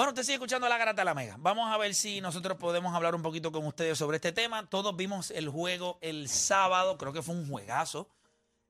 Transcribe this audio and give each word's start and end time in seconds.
Bueno, 0.00 0.12
usted 0.12 0.22
sigue 0.22 0.36
escuchando 0.36 0.66
la 0.66 0.78
garata 0.78 1.02
de 1.02 1.04
la 1.04 1.12
mega. 1.12 1.36
Vamos 1.38 1.70
a 1.70 1.76
ver 1.76 1.94
si 1.94 2.22
nosotros 2.22 2.56
podemos 2.56 2.94
hablar 2.94 3.14
un 3.14 3.20
poquito 3.20 3.52
con 3.52 3.66
ustedes 3.66 3.98
sobre 3.98 4.16
este 4.16 4.32
tema. 4.32 4.64
Todos 4.66 4.96
vimos 4.96 5.30
el 5.30 5.50
juego 5.50 5.98
el 6.00 6.30
sábado, 6.30 6.96
creo 6.96 7.12
que 7.12 7.20
fue 7.20 7.34
un 7.34 7.46
juegazo. 7.46 8.08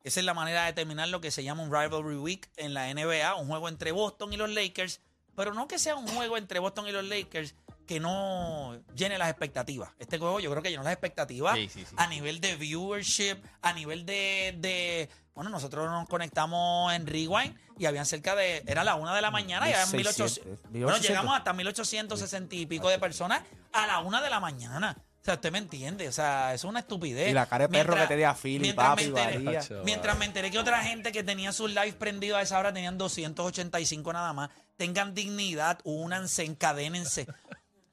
Esa 0.03 0.19
es 0.19 0.27
la 0.27 0.35
manera 0.35 0.67
de 0.67 0.73
terminar 0.73 1.07
lo 1.07 1.21
que 1.21 1.31
se 1.31 1.45
llama 1.45 1.63
un 1.63 1.71
Rivalry 1.71 2.17
Week 2.17 2.51
en 2.57 2.75
la 2.75 2.93
NBA, 2.93 3.37
un 3.37 3.47
juego 3.47 3.69
entre 3.69 3.93
Boston 3.93 4.33
y 4.33 4.39
los 4.39 4.51
Lakers, 4.51 5.03
pero 5.37 5.55
no 5.55 5.69
que 5.69 5.79
sea 5.79 5.95
un 5.95 6.09
juego 6.09 6.37
entre 6.37 6.59
Boston 6.59 6.89
y 6.89 6.91
los 6.91 7.05
Lakers 7.05 7.55
que 7.91 7.99
no 7.99 8.81
llene 8.95 9.19
las 9.19 9.29
expectativas. 9.31 9.91
Este 9.99 10.17
juego 10.17 10.39
yo 10.39 10.49
creo 10.53 10.63
que 10.63 10.71
llenó 10.71 10.85
las 10.85 10.93
expectativas 10.93 11.57
Sí, 11.57 11.69
sí, 11.69 11.85
sí. 11.85 11.93
a 11.97 12.07
nivel 12.07 12.41
de 12.41 12.55
viewership, 12.55 13.39
a 13.63 13.73
nivel 13.73 14.07
de, 14.07 14.55
de- 14.59 15.09
Bueno, 15.35 15.51
nosotros 15.51 15.91
nos 15.91 16.09
conectamos 16.09 16.93
en 16.93 17.05
Rewind 17.09 17.57
y 17.81 17.87
habían 17.87 18.07
cerca 18.07 18.37
de... 18.37 18.63
Era 18.69 18.85
la 18.85 18.95
una 18.95 19.13
de 19.13 19.23
la 19.23 19.33
mañana 19.33 19.69
y 19.69 19.73
habían 19.73 19.91
1800... 19.91 20.47
1600. 20.71 20.83
Bueno, 20.85 20.99
llegamos 20.99 21.37
hasta 21.37 21.53
1860 21.53 22.55
y 22.55 22.67
pico 22.67 22.89
de 22.89 23.01
personas 23.01 23.43
a 23.73 23.89
la 23.89 23.99
una 23.99 24.23
de 24.23 24.31
la 24.31 24.39
mañana. 24.39 24.97
O 25.21 25.25
sea, 25.25 25.35
usted 25.35 25.51
me 25.51 25.59
entiende. 25.59 26.07
O 26.07 26.13
sea, 26.13 26.55
eso 26.55 26.69
es 26.69 26.71
una 26.71 26.79
estupidez. 26.81 27.29
Y 27.29 27.33
la 27.35 27.47
cara 27.47 27.67
de 27.67 27.73
perro 27.73 27.95
Mientras- 27.95 28.09
que 28.09 28.15
tenía 28.15 28.35
Philly, 28.37 28.59
mientras 28.61 28.89
papi, 28.89 29.09
me 29.11 29.23
enteré-. 29.35 29.83
Mientras 29.85 30.17
me 30.17 30.25
enteré 30.27 30.51
que 30.53 30.59
otra 30.61 30.81
gente 30.85 31.11
que 31.11 31.25
tenía 31.25 31.51
sus 31.53 31.71
live 31.71 31.95
prendidos 31.95 32.39
a 32.39 32.43
esa 32.43 32.57
hora 32.61 32.73
tenían 32.73 32.97
285 32.99 34.13
nada 34.13 34.33
más. 34.33 34.51
Tengan 34.77 35.13
dignidad, 35.13 35.81
únanse, 35.83 36.45
encadénense. 36.45 37.27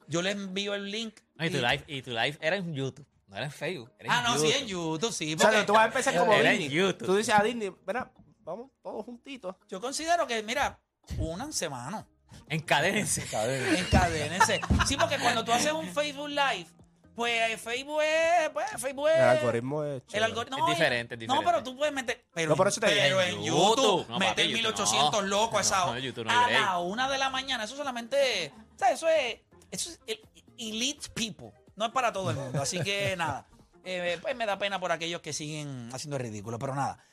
Yo 0.08 0.22
les 0.22 0.36
envío 0.36 0.74
el 0.74 0.90
link. 0.90 1.20
No, 1.36 1.46
y, 1.46 1.50
tu 1.50 1.58
live, 1.58 1.84
y 1.88 2.02
tu 2.02 2.12
live 2.12 2.38
era 2.42 2.56
en 2.56 2.74
YouTube, 2.74 3.06
no 3.28 3.36
era 3.36 3.46
en 3.46 3.52
Facebook. 3.52 3.92
Era 4.00 4.14
Ah, 4.14 4.18
en 4.20 4.24
no, 4.24 4.36
YouTube. 4.36 4.52
sí, 4.52 4.58
en 4.62 4.68
YouTube, 4.68 5.12
sí. 5.14 5.36
O 5.36 5.40
sea, 5.40 5.66
tú 5.66 5.74
vas 5.74 5.84
a 5.84 5.86
empezar 5.88 6.18
como 6.18 6.34
Era 6.34 6.54
en. 6.54 6.70
YouTube. 6.70 7.06
Tú 7.06 7.16
dices 7.16 7.34
a 7.34 7.44
Disney, 7.44 7.72
mira, 7.86 8.12
vamos 8.40 8.72
todos 8.82 9.06
juntitos. 9.06 9.56
yo 9.68 9.80
considero 9.82 10.26
que, 10.28 10.42
mira, 10.44 10.80
únanse, 11.18 11.70
mano. 11.70 12.08
Encadénense. 12.50 13.22
Encadénense. 13.22 14.62
Sí, 14.86 14.98
porque 14.98 15.18
cuando 15.20 15.44
tú 15.46 15.52
haces 15.52 15.72
un 15.72 15.88
Facebook 15.94 16.30
Live, 16.30 16.68
pues 17.16 17.59
Facebook 17.62 18.02
es. 18.03 18.50
Pues, 18.52 18.66
Facebook 18.80 19.08
es. 19.09 19.16
El 19.18 19.24
algoritmo 19.24 19.84
es 19.84 20.03
El 20.14 20.24
algoritmo. 20.24 20.68
Es 20.68 20.76
diferente, 20.78 21.16
es 21.16 21.20
No, 21.22 21.34
diferente. 21.36 21.46
pero 21.52 21.64
tú 21.64 21.76
puedes 21.78 21.94
meter. 21.94 22.26
Pero, 22.34 22.50
No, 22.50 22.56
por 22.56 22.68
eso 22.68 22.80
te 22.80 22.88
pero 22.88 23.22
En 23.22 23.44
YouTube. 23.44 23.76
YouTube. 23.76 24.06
No, 24.09 24.20
meter 24.20 24.36
papi, 24.46 24.53
1800 24.53 25.12
no. 25.14 25.22
locos 25.28 25.58
a 25.58 25.62
esa 25.62 25.78
No, 25.86 25.92
hora. 25.92 26.00
YouTube 26.00 26.26
no 26.26 26.31
hay 26.46 26.56
a 26.56 26.59
la 26.62 26.78
una 26.80 27.09
de 27.09 27.18
la 27.18 27.30
mañana. 27.30 27.64
Eso 27.64 27.76
solamente. 27.76 28.53
O 28.76 28.78
sea, 28.80 28.92
eso 28.92 29.08
es. 29.09 29.38
Eso 29.72 29.90
es 29.90 30.00
el 30.08 30.20
elite 30.58 31.10
people. 31.14 31.52
No 31.76 31.86
es 31.86 31.92
para 31.92 32.12
todo 32.12 32.32
el 32.32 32.38
mundo. 32.38 32.62
Así 32.62 32.80
que 32.82 33.16
nada. 33.18 33.48
Eh, 33.84 34.18
pues 34.22 34.36
me 34.36 34.46
da 34.46 34.58
pena 34.58 34.80
por 34.80 34.92
aquellos 34.92 35.22
que 35.22 35.32
siguen 35.32 35.90
haciendo 35.94 36.18
el 36.18 36.24
ridículo. 36.24 36.59
Pero 36.59 36.76
nada. 36.76 37.04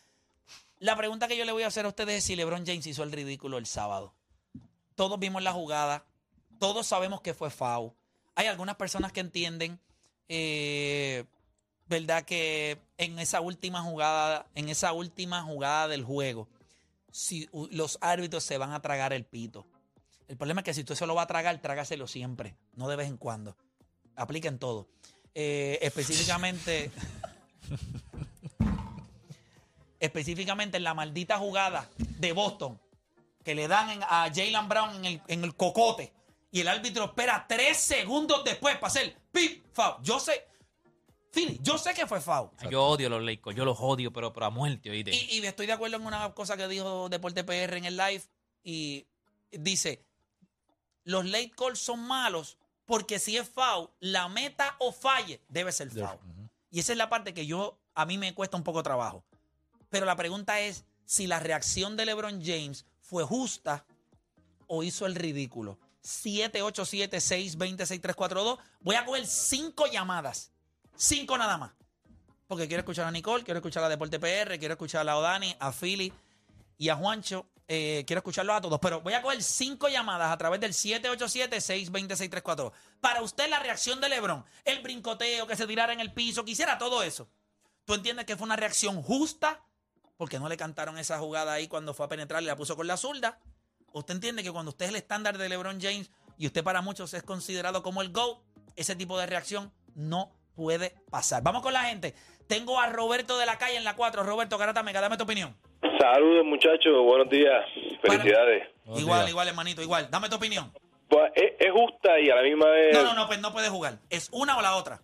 La 0.79 0.97
pregunta 0.97 1.29
que 1.29 1.37
yo 1.37 1.45
le 1.45 1.53
voy 1.53 1.63
a 1.63 1.69
hacer 1.69 1.85
a 1.85 1.89
ustedes 1.89 2.19
es 2.19 2.25
si 2.25 2.37
LeBron 2.37 2.67
James 2.67 2.87
hizo 2.87 3.03
el 3.03 3.13
ridículo 3.13 3.59
el 3.59 3.67
sábado. 3.67 4.15
Todos 4.97 5.19
vimos 5.19 5.43
la 5.43 5.53
jugada. 5.53 6.05
Todos 6.59 6.87
sabemos 6.87 7.21
que 7.21 7.35
fue 7.35 7.51
foul. 7.51 7.93
Hay 8.35 8.47
algunas 8.47 8.77
personas 8.77 9.13
que 9.13 9.21
entienden, 9.21 9.79
eh, 10.29 11.25
¿verdad? 11.87 12.25
Que 12.25 12.81
en 12.99 13.19
esa 13.19 13.41
última 13.41 13.83
jugada, 13.83 14.47
en 14.55 14.69
esa 14.69 14.93
última 14.93 15.43
jugada 15.43 15.89
del 15.89 16.05
juego, 16.05 16.49
si 17.11 17.49
los 17.71 17.99
árbitros 18.01 18.43
se 18.43 18.59
van 18.59 18.73
a 18.73 18.83
tragar 18.83 19.13
el 19.13 19.25
pito. 19.25 19.67
El 20.29 20.37
problema 20.37 20.61
es 20.61 20.65
que 20.65 20.75
si 20.75 20.81
usted 20.81 20.95
se 20.95 21.07
lo 21.07 21.15
va 21.15 21.23
a 21.23 21.27
tragar, 21.27 21.61
trágaselo 21.61 22.07
siempre, 22.07 22.57
no 22.75 22.89
de 22.89 22.97
vez 22.97 23.09
en 23.09 23.17
cuando. 23.19 23.57
Apliquen 24.17 24.59
todo. 24.59 24.89
Eh, 25.35 25.79
específicamente. 25.83 26.91
específicamente 30.01 30.77
en 30.77 30.85
la 30.85 30.95
maldita 30.95 31.39
jugada 31.39 31.89
de 31.97 32.33
Boston, 32.33 32.81
que 33.43 33.55
le 33.55 33.69
dan 33.69 33.91
en- 33.91 34.03
a 34.03 34.31
Jalen 34.35 34.69
Brown 34.69 34.95
en 34.97 35.05
el, 35.05 35.23
en 35.29 35.45
el 35.45 35.55
cocote, 35.55 36.13
y 36.51 36.61
el 36.61 36.69
árbitro 36.69 37.07
espera 37.07 37.47
tres 37.49 37.79
segundos 37.79 38.45
después 38.45 38.75
para 38.77 38.89
hacer 38.89 39.17
pip, 39.33 39.65
foul. 39.73 39.97
Yo 40.03 40.21
sé, 40.21 40.47
Philly, 41.33 41.59
yo 41.63 41.79
sé 41.79 41.95
que 41.95 42.07
fue 42.07 42.21
foul. 42.21 42.51
Yo 42.71 42.85
odio 42.85 43.09
los 43.09 43.23
Lakers, 43.23 43.57
yo 43.57 43.65
los 43.65 43.79
odio, 43.81 44.13
pero, 44.13 44.33
pero 44.33 44.47
a 44.47 44.51
muerte, 44.51 44.91
oíste. 44.91 45.11
Y, 45.15 45.39
y 45.41 45.47
estoy 45.47 45.67
de 45.67 45.73
acuerdo 45.73 45.97
en 45.97 46.07
una 46.07 46.33
cosa 46.33 46.57
que 46.57 46.69
dijo 46.69 47.09
Deporte 47.09 47.43
PR 47.45 47.77
en 47.77 47.87
el 47.87 47.97
live, 47.97 48.23
y 48.63 49.07
dice, 49.51 50.05
los 51.05 51.25
late 51.25 51.53
calls 51.57 51.79
son 51.79 52.01
malos 52.01 52.59
porque 52.85 53.19
si 53.19 53.37
es 53.37 53.49
foul, 53.49 53.89
la 54.01 54.29
meta 54.29 54.77
o 54.79 54.93
falle 54.93 55.41
debe 55.49 55.73
ser 55.73 55.91
foul. 55.91 56.19
Y 56.71 56.81
esa 56.81 56.93
es 56.93 56.99
la 56.99 57.09
parte 57.09 57.33
que 57.33 57.47
yo, 57.47 57.79
a 57.95 58.05
mí 58.05 58.19
me 58.19 58.35
cuesta 58.35 58.57
un 58.57 58.65
poco 58.65 58.83
trabajo. 58.83 59.25
Pero 59.91 60.07
la 60.07 60.17
pregunta 60.17 60.61
es 60.61 60.85
si 61.05 61.27
la 61.27 61.39
reacción 61.39 61.97
de 61.97 62.07
LeBron 62.07 62.43
James 62.45 62.85
fue 63.01 63.25
justa 63.25 63.85
o 64.67 64.83
hizo 64.83 65.07
el 65.07 65.15
ridículo. 65.15 65.79
787-620-6342. 66.03 68.59
Voy 68.81 68.97
a 68.97 69.05
coger 69.05 69.25
cinco 69.27 69.87
llamadas. 69.87 70.51
Cinco 70.97 71.39
nada 71.39 71.57
más. 71.57 71.71
Porque 72.47 72.69
quiero 72.69 72.81
escuchar 72.81 73.07
a 73.07 73.11
Nicole, 73.11 73.45
quiero 73.45 73.59
escuchar 73.59 73.83
a 73.85 73.89
Deporte 73.89 74.21
PR, 74.21 74.59
quiero 74.59 74.75
escuchar 74.75 75.09
a 75.09 75.17
Odani, 75.17 75.57
a 75.59 75.73
Philly 75.73 76.13
y 76.77 76.91
a 76.91 76.97
Juancho. 76.97 77.47
Eh, 77.67 78.05
quiero 78.07 78.19
escucharlos 78.19 78.57
a 78.57 78.61
todos. 78.61 78.79
Pero 78.81 79.01
voy 79.01 79.15
a 79.15 79.23
coger 79.23 79.43
cinco 79.43 79.89
llamadas 79.89 80.31
a 80.31 80.37
través 80.37 80.61
del 80.61 80.73
787-620-6342. 80.73 82.73
Para 83.01 83.23
usted 83.23 83.49
la 83.49 83.59
reacción 83.59 84.01
de 84.01 84.09
LeBron, 84.09 84.45
el 84.65 84.83
brincoteo, 84.83 85.47
que 85.47 85.57
se 85.57 85.67
tirara 85.67 85.93
en 85.93 86.01
el 86.01 86.13
piso, 86.13 86.45
quisiera 86.45 86.79
todo 86.79 87.03
eso. 87.03 87.29
¿Tú 87.85 87.95
entiendes 87.95 88.27
que 88.27 88.37
fue 88.37 88.47
una 88.47 88.57
reacción 88.57 89.03
justa? 89.03 89.63
Porque 90.17 90.39
no 90.39 90.49
le 90.49 90.57
cantaron 90.57 90.99
esa 90.99 91.19
jugada 91.19 91.53
ahí 91.53 91.69
cuando 91.69 91.93
fue 91.93 92.07
a 92.07 92.09
penetrar 92.09 92.43
y 92.43 92.47
la 92.47 92.57
puso 92.57 92.77
con 92.77 92.87
la 92.87 92.97
zurda. 92.97 93.41
¿Usted 93.93 94.15
entiende 94.15 94.43
que 94.43 94.51
cuando 94.51 94.71
usted 94.71 94.87
es 94.87 94.91
el 94.91 94.97
estándar 94.97 95.39
de 95.39 95.49
LeBron 95.49 95.81
James 95.81 96.11
y 96.37 96.47
usted 96.47 96.65
para 96.65 96.83
muchos 96.83 97.15
es 97.15 97.23
considerado 97.23 97.83
como 97.83 98.03
el 98.03 98.11
GOAT, 98.11 98.39
ese 98.77 98.97
tipo 98.97 99.19
de 99.19 99.27
reacción 99.27 99.73
no 99.95 100.33
puede 100.55 100.91
pasar? 101.11 101.43
Vamos 101.43 101.63
con 101.63 101.73
la 101.73 101.85
gente. 101.85 102.15
Tengo 102.47 102.81
a 102.81 102.89
Roberto 102.89 103.39
de 103.39 103.47
la 103.47 103.59
calle 103.59 103.77
en 103.77 103.85
la 103.85 103.97
4. 103.97 104.23
Roberto 104.23 104.59
Garata 104.59 104.83
Mega, 104.83 105.01
dame 105.01 105.17
tu 105.17 105.25
opinión. 105.25 105.57
Saludos 105.99 106.45
muchachos, 106.45 106.93
buenos 107.05 107.29
días, 107.29 107.65
felicidades. 108.01 108.69
igual, 108.97 109.29
igual, 109.29 109.49
hermanito, 109.49 109.83
igual. 109.83 110.09
Dame 110.11 110.29
tu 110.29 110.37
opinión. 110.37 110.73
Pues, 111.09 111.31
es, 111.35 111.53
es 111.59 111.71
justa 111.73 112.19
y 112.19 112.31
a 112.31 112.37
la 112.37 112.43
misma 112.43 112.67
vez... 112.71 112.95
No, 112.95 113.03
no, 113.05 113.15
no, 113.15 113.27
pues 113.27 113.39
no 113.41 113.53
puedes 113.53 113.69
jugar. 113.71 113.99
¿Es 114.11 114.29
una 114.33 114.57
o 114.57 114.63
la 114.63 114.77
otra? 114.77 115.01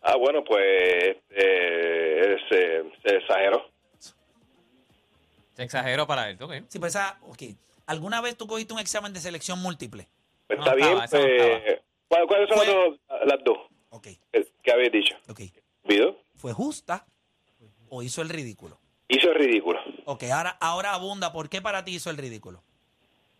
Ah, 0.00 0.14
bueno, 0.16 0.44
pues 0.44 0.62
eh, 1.30 2.36
se, 2.48 2.82
se 3.04 3.16
exageró. 3.16 3.68
Se 5.54 5.62
exageró 5.64 6.06
para 6.06 6.30
él, 6.30 6.40
ok. 6.40 6.54
Sí, 6.68 6.78
pues 6.78 6.94
esa, 6.94 7.18
ok. 7.22 7.42
¿Alguna 7.86 8.20
vez 8.20 8.36
tú 8.36 8.46
cogiste 8.46 8.72
un 8.72 8.78
examen 8.80 9.12
de 9.12 9.20
selección 9.20 9.60
múltiple? 9.60 10.06
Pues 10.46 10.58
No 10.60 10.64
está 10.64 10.76
bien, 10.76 10.88
estaba, 10.98 11.04
esa 11.04 11.18
no 11.18 11.24
pues, 11.24 11.80
¿cuál- 12.08 12.26
¿cuáles 12.28 12.48
son 12.48 12.58
Fue- 12.58 12.66
las 12.66 12.74
dos, 12.74 13.00
las 13.26 13.44
dos 13.44 13.58
Ok, 13.90 14.06
que- 14.32 14.48
que 14.62 14.72
habéis 14.72 14.92
dicho? 14.92 15.16
ok. 15.28 15.40
¿Vido? 15.84 16.16
¿Fue 16.36 16.52
justa 16.52 17.04
o 17.88 18.02
hizo 18.02 18.22
el 18.22 18.28
ridículo? 18.28 18.78
Hizo 19.08 19.30
el 19.30 19.34
ridículo. 19.36 19.80
Ok, 20.04 20.24
ahora, 20.24 20.56
ahora 20.60 20.92
abunda. 20.92 21.32
¿Por 21.32 21.48
qué 21.48 21.62
para 21.62 21.84
ti 21.84 21.94
hizo 21.94 22.10
el 22.10 22.16
ridículo? 22.18 22.62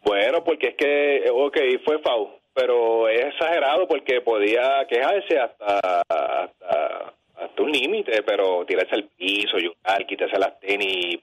Bueno, 0.02 0.42
porque 0.44 0.68
es 0.68 0.76
que, 0.76 1.30
ok, 1.30 1.56
fue 1.84 1.98
FAU, 2.00 2.30
pero 2.54 3.08
es 3.08 3.26
exagerado 3.26 3.86
porque 3.86 4.20
podía 4.22 4.86
quejarse 4.88 5.38
hasta, 5.38 6.00
hasta, 6.08 7.14
hasta 7.36 7.62
un 7.62 7.70
límite, 7.70 8.22
pero 8.22 8.64
tirarse 8.66 8.94
al 8.94 9.04
piso, 9.04 9.58
llorar, 9.58 10.06
quitarse 10.06 10.38
las 10.38 10.58
tenis. 10.60 11.18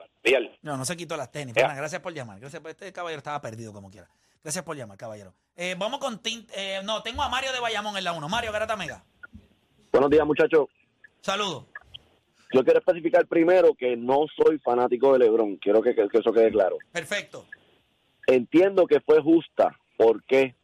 No, 0.61 0.75
no 0.75 0.85
se 0.85 0.97
quitó 0.97 1.15
las 1.15 1.31
tenis. 1.31 1.53
Pana, 1.53 1.75
gracias 1.75 2.01
por 2.01 2.13
llamar. 2.13 2.39
Gracias 2.39 2.61
por 2.61 2.71
este 2.71 2.91
caballero 2.91 3.19
estaba 3.19 3.39
perdido 3.41 3.71
como 3.71 3.89
quiera. 3.91 4.07
Gracias 4.43 4.63
por 4.63 4.75
llamar, 4.75 4.97
caballero. 4.97 5.33
Eh, 5.55 5.75
vamos 5.77 5.99
con 5.99 6.19
Tint. 6.19 6.49
eh, 6.55 6.81
no, 6.83 7.01
tengo 7.03 7.21
a 7.23 7.29
Mario 7.29 7.51
de 7.51 7.59
Bayamón 7.59 7.97
en 7.97 8.03
la 8.03 8.13
1. 8.13 8.27
Mario 8.29 8.51
Garata 8.51 8.75
Mega. 8.75 9.03
Buenos 9.91 10.09
días, 10.09 10.25
muchachos. 10.25 10.67
Saludos. 11.21 11.65
Yo 12.53 12.63
quiero 12.63 12.79
especificar 12.79 13.25
primero 13.27 13.73
que 13.73 13.95
no 13.97 14.25
soy 14.35 14.59
fanático 14.59 15.13
de 15.13 15.19
LeBron. 15.19 15.57
Quiero 15.57 15.81
que, 15.81 15.93
que- 15.95 16.07
que 16.07 16.19
eso 16.19 16.31
quede 16.31 16.51
claro. 16.51 16.77
Perfecto. 16.91 17.45
Entiendo 18.27 18.85
que 18.87 18.99
fue 19.01 19.21
justa. 19.21 19.77
¿Por 19.97 20.23
qué? 20.23 20.55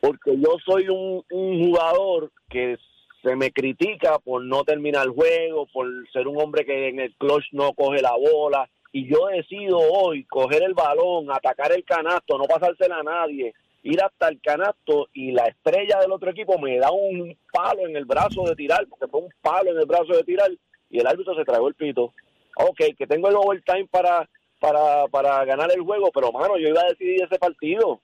Porque 0.00 0.36
yo 0.38 0.56
soy 0.64 0.88
un, 0.88 1.24
un 1.30 1.64
jugador 1.66 2.30
que 2.48 2.76
se 3.22 3.34
me 3.34 3.50
critica 3.50 4.18
por 4.18 4.42
no 4.44 4.62
terminar 4.64 5.06
el 5.06 5.12
juego, 5.12 5.66
por 5.72 5.86
ser 6.12 6.28
un 6.28 6.40
hombre 6.40 6.64
que 6.64 6.88
en 6.88 7.00
el 7.00 7.14
clutch 7.16 7.46
no 7.52 7.72
coge 7.72 8.00
la 8.02 8.12
bola. 8.14 8.68
Y 8.92 9.08
yo 9.08 9.26
decido 9.26 9.78
hoy 9.78 10.24
coger 10.24 10.62
el 10.62 10.74
balón, 10.74 11.30
atacar 11.30 11.72
el 11.72 11.84
canasto, 11.84 12.38
no 12.38 12.44
pasársela 12.44 12.98
a 12.98 13.02
nadie, 13.02 13.52
ir 13.86 14.02
hasta 14.02 14.28
el 14.28 14.40
canasto 14.40 15.08
y 15.12 15.30
la 15.30 15.44
estrella 15.44 16.00
del 16.00 16.10
otro 16.10 16.30
equipo 16.30 16.58
me 16.58 16.78
da 16.78 16.90
un 16.90 17.36
palo 17.52 17.86
en 17.86 17.96
el 17.96 18.04
brazo 18.04 18.42
de 18.42 18.56
tirar, 18.56 18.84
porque 18.88 19.06
fue 19.06 19.20
un 19.20 19.32
palo 19.40 19.70
en 19.70 19.78
el 19.78 19.86
brazo 19.86 20.12
de 20.12 20.24
tirar 20.24 20.50
y 20.90 20.98
el 20.98 21.06
árbitro 21.06 21.36
se 21.36 21.44
tragó 21.44 21.68
el 21.68 21.74
pito. 21.74 22.12
Ok, 22.56 22.80
que 22.98 23.06
tengo 23.06 23.28
el 23.28 23.36
overtime 23.36 23.86
para, 23.86 24.28
para, 24.58 25.06
para 25.06 25.44
ganar 25.44 25.70
el 25.72 25.82
juego, 25.82 26.10
pero 26.12 26.32
mano, 26.32 26.58
yo 26.58 26.68
iba 26.68 26.80
a 26.80 26.88
decidir 26.88 27.22
ese 27.22 27.38
partido. 27.38 28.00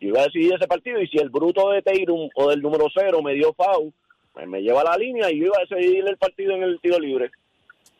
Yo 0.00 0.08
iba 0.08 0.20
a 0.20 0.24
decidir 0.24 0.54
ese 0.54 0.68
partido 0.68 1.00
y 1.00 1.08
si 1.08 1.18
el 1.18 1.30
bruto 1.30 1.70
de 1.70 1.82
Teirum 1.82 2.28
o 2.36 2.50
del 2.50 2.62
número 2.62 2.86
cero 2.94 3.20
me 3.20 3.34
dio 3.34 3.52
foul, 3.54 3.92
pues 4.32 4.46
me 4.46 4.60
lleva 4.60 4.82
a 4.82 4.84
la 4.84 4.96
línea 4.96 5.30
y 5.32 5.40
yo 5.40 5.46
iba 5.46 5.56
a 5.58 5.74
decidir 5.74 6.04
el 6.06 6.16
partido 6.16 6.52
en 6.52 6.62
el 6.62 6.80
tiro 6.80 6.98
libre. 7.00 7.32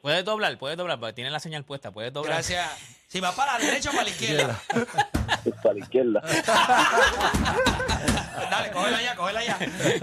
Puedes 0.02 0.24
doblar, 0.24 0.56
puedes 0.58 0.76
doblar, 0.76 1.00
porque 1.00 1.14
tiene 1.14 1.30
la 1.30 1.40
señal 1.40 1.64
puesta, 1.64 1.90
puedes 1.90 2.12
doblar. 2.12 2.34
Gracias. 2.34 3.00
Si 3.14 3.20
va 3.20 3.30
para 3.30 3.56
la 3.56 3.64
derecha 3.64 3.90
o 3.90 3.92
para 3.92 4.02
la 4.02 4.10
izquierda. 4.10 4.60
para 5.62 5.74
la 5.74 5.78
izquierda. 5.78 6.20
Dale, 8.50 8.72
cógela 8.72 9.00
ya, 9.00 9.14
cógela 9.14 9.44
ya. 9.44 9.56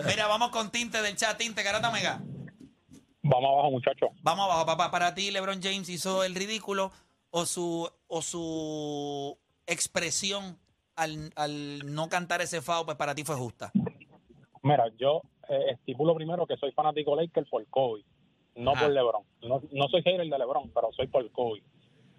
Mira, 0.08 0.28
vamos 0.28 0.52
con 0.52 0.72
Tinte 0.72 1.02
del 1.02 1.18
chat. 1.18 1.38
Tinte, 1.38 1.62
Garata 1.62 1.92
Mega. 1.92 2.22
Vamos 3.22 3.52
abajo, 3.52 3.72
muchachos. 3.72 4.12
Vamos 4.22 4.46
abajo, 4.46 4.66
papá. 4.66 4.92
Para 4.92 5.14
ti, 5.14 5.30
LeBron 5.30 5.62
James 5.62 5.90
hizo 5.90 6.24
el 6.24 6.36
ridículo 6.36 6.94
o 7.32 7.46
su, 7.46 7.92
o 8.08 8.22
su 8.22 9.38
expresión 9.68 10.58
al, 10.96 11.34
al 11.36 11.94
no 11.94 12.08
cantar 12.08 12.40
ese 12.40 12.62
FAO, 12.62 12.86
pues 12.86 12.96
para 12.96 13.14
ti 13.14 13.26
fue 13.26 13.36
justa. 13.36 13.74
Mira, 14.64 14.86
yo 14.98 15.22
eh, 15.50 15.74
estipulo 15.74 16.16
primero 16.16 16.48
que 16.48 16.56
soy 16.56 16.72
fanático 16.72 17.14
Lakers 17.18 17.50
por 17.50 17.68
Kobe, 17.68 18.06
no 18.56 18.72
Ajá. 18.72 18.84
por 18.84 18.92
LeBron. 18.94 19.24
No, 19.42 19.62
no 19.70 19.88
soy 19.90 20.02
hater 20.02 20.30
de 20.30 20.40
LeBron, 20.40 20.72
pero 20.74 20.94
soy 20.94 21.08
por 21.08 21.30
Kobe. 21.34 21.62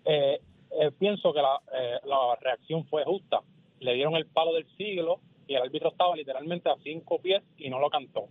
Eh, 0.05 0.39
eh, 0.81 0.91
pienso 0.99 1.33
que 1.33 1.43
la, 1.43 1.61
eh, 1.75 1.99
la 2.05 2.37
reacción 2.41 2.85
fue 2.87 3.05
justa. 3.05 3.41
Le 3.81 3.95
dieron 3.95 4.15
el 4.17 4.27
palo 4.27 4.53
del 4.55 4.67
siglo 4.77 5.21
y 5.47 5.55
el 5.55 5.63
árbitro 5.63 5.91
estaba 5.91 6.17
literalmente 6.17 6.69
a 6.69 6.77
cinco 6.83 7.21
pies 7.21 7.43
y 7.57 7.69
no 7.69 7.79
lo 7.79 7.91
cantó. 7.91 8.29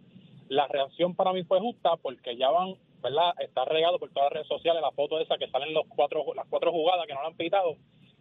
La 0.48 0.68
reacción 0.68 1.16
para 1.16 1.34
mí 1.34 1.44
fue 1.44 1.60
justa 1.60 1.98
porque 2.02 2.36
ya 2.36 2.50
van, 2.50 2.76
¿verdad? 3.02 3.34
Está 3.40 3.66
regado 3.66 4.00
por 4.00 4.10
todas 4.12 4.28
las 4.28 4.34
redes 4.34 4.48
sociales 4.48 4.82
la 4.82 4.92
foto 4.92 5.20
esa 5.20 5.38
que 5.38 5.50
salen 5.50 5.74
los 5.74 5.86
cuatro, 5.88 6.26
las 6.36 6.48
cuatro 6.48 6.72
jugadas 6.72 7.06
que 7.08 7.14
no 7.14 7.22
le 7.22 7.28
han 7.28 7.38
pitado 7.38 7.78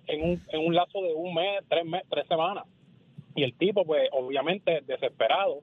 en 0.07 0.23
un, 0.23 0.43
en 0.49 0.67
un 0.67 0.75
lazo 0.75 1.03
de 1.03 1.13
un 1.13 1.35
mes, 1.35 1.63
tres, 1.69 1.85
mes, 1.85 2.03
tres 2.09 2.27
semanas. 2.29 2.67
Y 3.35 3.43
el 3.43 3.57
tipo, 3.57 3.85
pues, 3.85 4.09
obviamente, 4.13 4.81
desesperado. 4.83 5.63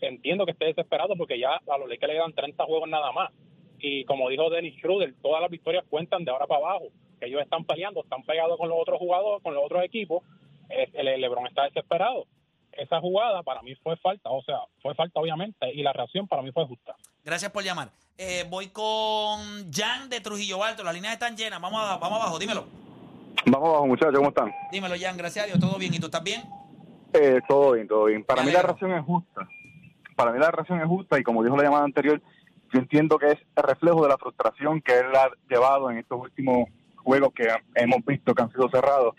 Entiendo 0.00 0.44
que 0.44 0.52
esté 0.52 0.66
desesperado 0.66 1.14
porque 1.16 1.38
ya 1.38 1.60
a 1.66 1.78
los 1.78 1.88
Lakers 1.88 2.12
le 2.12 2.18
quedan 2.18 2.32
30 2.34 2.64
juegos 2.64 2.88
nada 2.88 3.12
más. 3.12 3.32
Y 3.78 4.04
como 4.04 4.28
dijo 4.28 4.50
Dennis 4.50 4.74
Schroeder, 4.76 5.14
todas 5.22 5.40
las 5.40 5.50
victorias 5.50 5.84
cuentan 5.88 6.24
de 6.24 6.30
ahora 6.30 6.46
para 6.46 6.60
abajo. 6.60 6.88
Que 7.24 7.30
ellos 7.30 7.42
están 7.42 7.64
peleando, 7.64 8.02
están 8.02 8.22
pegados 8.22 8.58
con 8.58 8.68
los 8.68 8.78
otros 8.78 8.98
jugadores, 8.98 9.42
con 9.42 9.54
los 9.54 9.64
otros 9.64 9.82
equipos. 9.82 10.22
Eh, 10.68 10.90
El 10.92 11.20
LeBron 11.20 11.46
está 11.46 11.64
desesperado. 11.64 12.26
Esa 12.72 13.00
jugada 13.00 13.42
para 13.42 13.62
mí 13.62 13.74
fue 13.76 13.96
falta, 13.96 14.30
o 14.30 14.42
sea, 14.42 14.58
fue 14.82 14.94
falta 14.94 15.20
obviamente, 15.20 15.72
y 15.72 15.82
la 15.82 15.92
reacción 15.92 16.26
para 16.26 16.42
mí 16.42 16.50
fue 16.52 16.66
justa. 16.66 16.94
Gracias 17.24 17.50
por 17.52 17.62
llamar. 17.62 17.88
Eh, 18.18 18.44
voy 18.50 18.68
con 18.68 19.70
Jan 19.72 20.08
de 20.10 20.20
Trujillo 20.20 20.62
Alto. 20.62 20.82
Las 20.84 20.92
líneas 20.94 21.14
están 21.14 21.36
llenas. 21.36 21.60
Vamos, 21.60 21.80
a- 21.82 21.96
vamos 21.98 22.20
abajo, 22.20 22.38
dímelo. 22.38 22.64
Vamos 23.46 23.68
abajo, 23.68 23.86
muchachos, 23.86 24.14
¿cómo 24.16 24.28
están? 24.28 24.52
Dímelo, 24.72 24.94
Jan. 25.00 25.16
Gracias 25.16 25.44
a 25.44 25.46
Dios. 25.46 25.60
¿Todo 25.60 25.78
bien? 25.78 25.94
¿Y 25.94 25.98
tú 25.98 26.06
estás 26.06 26.22
bien? 26.22 26.42
Eh, 27.14 27.40
todo 27.48 27.72
bien, 27.72 27.86
todo 27.88 28.04
bien. 28.06 28.24
Para 28.24 28.42
mí 28.42 28.50
la 28.50 28.62
reacción 28.62 28.92
es 28.92 29.04
justa. 29.04 29.48
Para 30.16 30.32
mí 30.32 30.38
la 30.38 30.50
reacción 30.50 30.80
es 30.80 30.86
justa 30.86 31.18
y 31.18 31.22
como 31.22 31.42
dijo 31.42 31.56
la 31.56 31.62
llamada 31.64 31.84
anterior, 31.84 32.20
yo 32.72 32.78
entiendo 32.80 33.18
que 33.18 33.26
es 33.32 33.38
el 33.56 33.62
reflejo 33.62 34.02
de 34.02 34.08
la 34.08 34.18
frustración 34.18 34.80
que 34.82 34.98
él 34.98 35.06
ha 35.14 35.30
llevado 35.48 35.90
en 35.90 35.98
estos 35.98 36.20
últimos 36.20 36.68
juegos 37.04 37.32
que 37.32 37.46
hemos 37.76 38.04
visto 38.04 38.34
que 38.34 38.42
han 38.42 38.50
sido 38.50 38.68
cerrados 38.70 39.14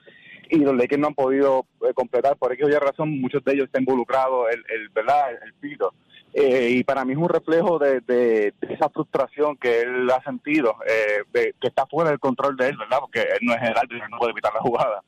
y 0.49 0.57
los 0.57 0.75
Lakers 0.75 0.99
no 0.99 1.07
han 1.07 1.15
podido 1.15 1.65
eh, 1.87 1.93
completar. 1.93 2.37
Por 2.37 2.51
aquella 2.51 2.79
razón, 2.79 3.19
muchos 3.19 3.43
de 3.43 3.53
ellos 3.53 3.65
están 3.65 3.83
involucrados, 3.83 4.47
el, 4.51 4.63
el, 4.69 4.89
¿verdad? 4.89 5.31
el, 5.43 5.53
pito. 5.53 5.93
Eh, 6.33 6.69
y 6.71 6.83
para 6.83 7.05
mí 7.05 7.13
es 7.13 7.17
un 7.17 7.29
reflejo 7.29 7.79
de, 7.79 8.53
esa 8.61 8.89
frustración 8.89 9.55
que 9.55 9.81
él 9.81 10.09
ha 10.09 10.21
sentido, 10.23 10.75
eh, 10.85 11.23
que 11.33 11.67
está 11.67 11.85
fuera 11.85 12.09
del 12.09 12.19
control 12.19 12.57
de 12.57 12.69
él, 12.69 12.77
¿verdad? 12.77 12.97
Porque 12.99 13.21
él 13.21 13.39
no 13.41 13.53
es 13.53 13.61
el 13.61 13.77
árbitro, 13.77 14.09
no 14.09 14.17
puede 14.17 14.31
evitar 14.31 14.53
la 14.53 14.59
jugada. 14.59 15.01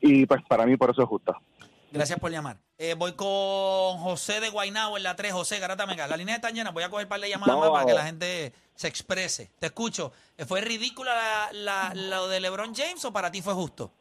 Y 0.00 0.24
pues 0.26 0.42
para 0.48 0.64
mí 0.64 0.76
por 0.76 0.90
eso 0.90 1.02
es 1.02 1.08
justa. 1.08 1.38
Gracias 1.92 2.18
por 2.18 2.30
llamar. 2.30 2.56
Eh, 2.78 2.94
voy 2.94 3.12
con 3.12 3.98
José 3.98 4.40
de 4.40 4.48
Guaynabo 4.50 4.96
en 4.96 5.02
la 5.02 5.14
3. 5.14 5.32
José, 5.32 5.58
Garata 5.58 5.86
Mega. 5.86 6.06
Las 6.08 6.18
líneas 6.18 6.36
están 6.36 6.54
llenas. 6.54 6.72
Voy 6.74 6.82
a 6.82 6.88
coger 6.90 7.06
un 7.06 7.08
par 7.08 7.20
de 7.20 7.28
llamadas 7.28 7.56
más 7.58 7.70
para 7.70 7.86
que 7.86 7.92
la 7.94 8.04
gente 8.04 8.52
se 8.74 8.88
exprese. 8.88 9.50
Te 9.58 9.66
escucho. 9.66 10.12
Eh, 10.38 10.44
¿Fue 10.44 10.60
ridícula 10.60 11.12
la, 11.14 11.92
la- 11.92 11.94
lo 11.94 12.28
de 12.28 12.40
LeBron 12.40 12.74
James 12.74 13.04
o 13.04 13.12
para 13.12 13.30
ti 13.30 13.42
fue 13.42 13.54
justo? 13.54 13.92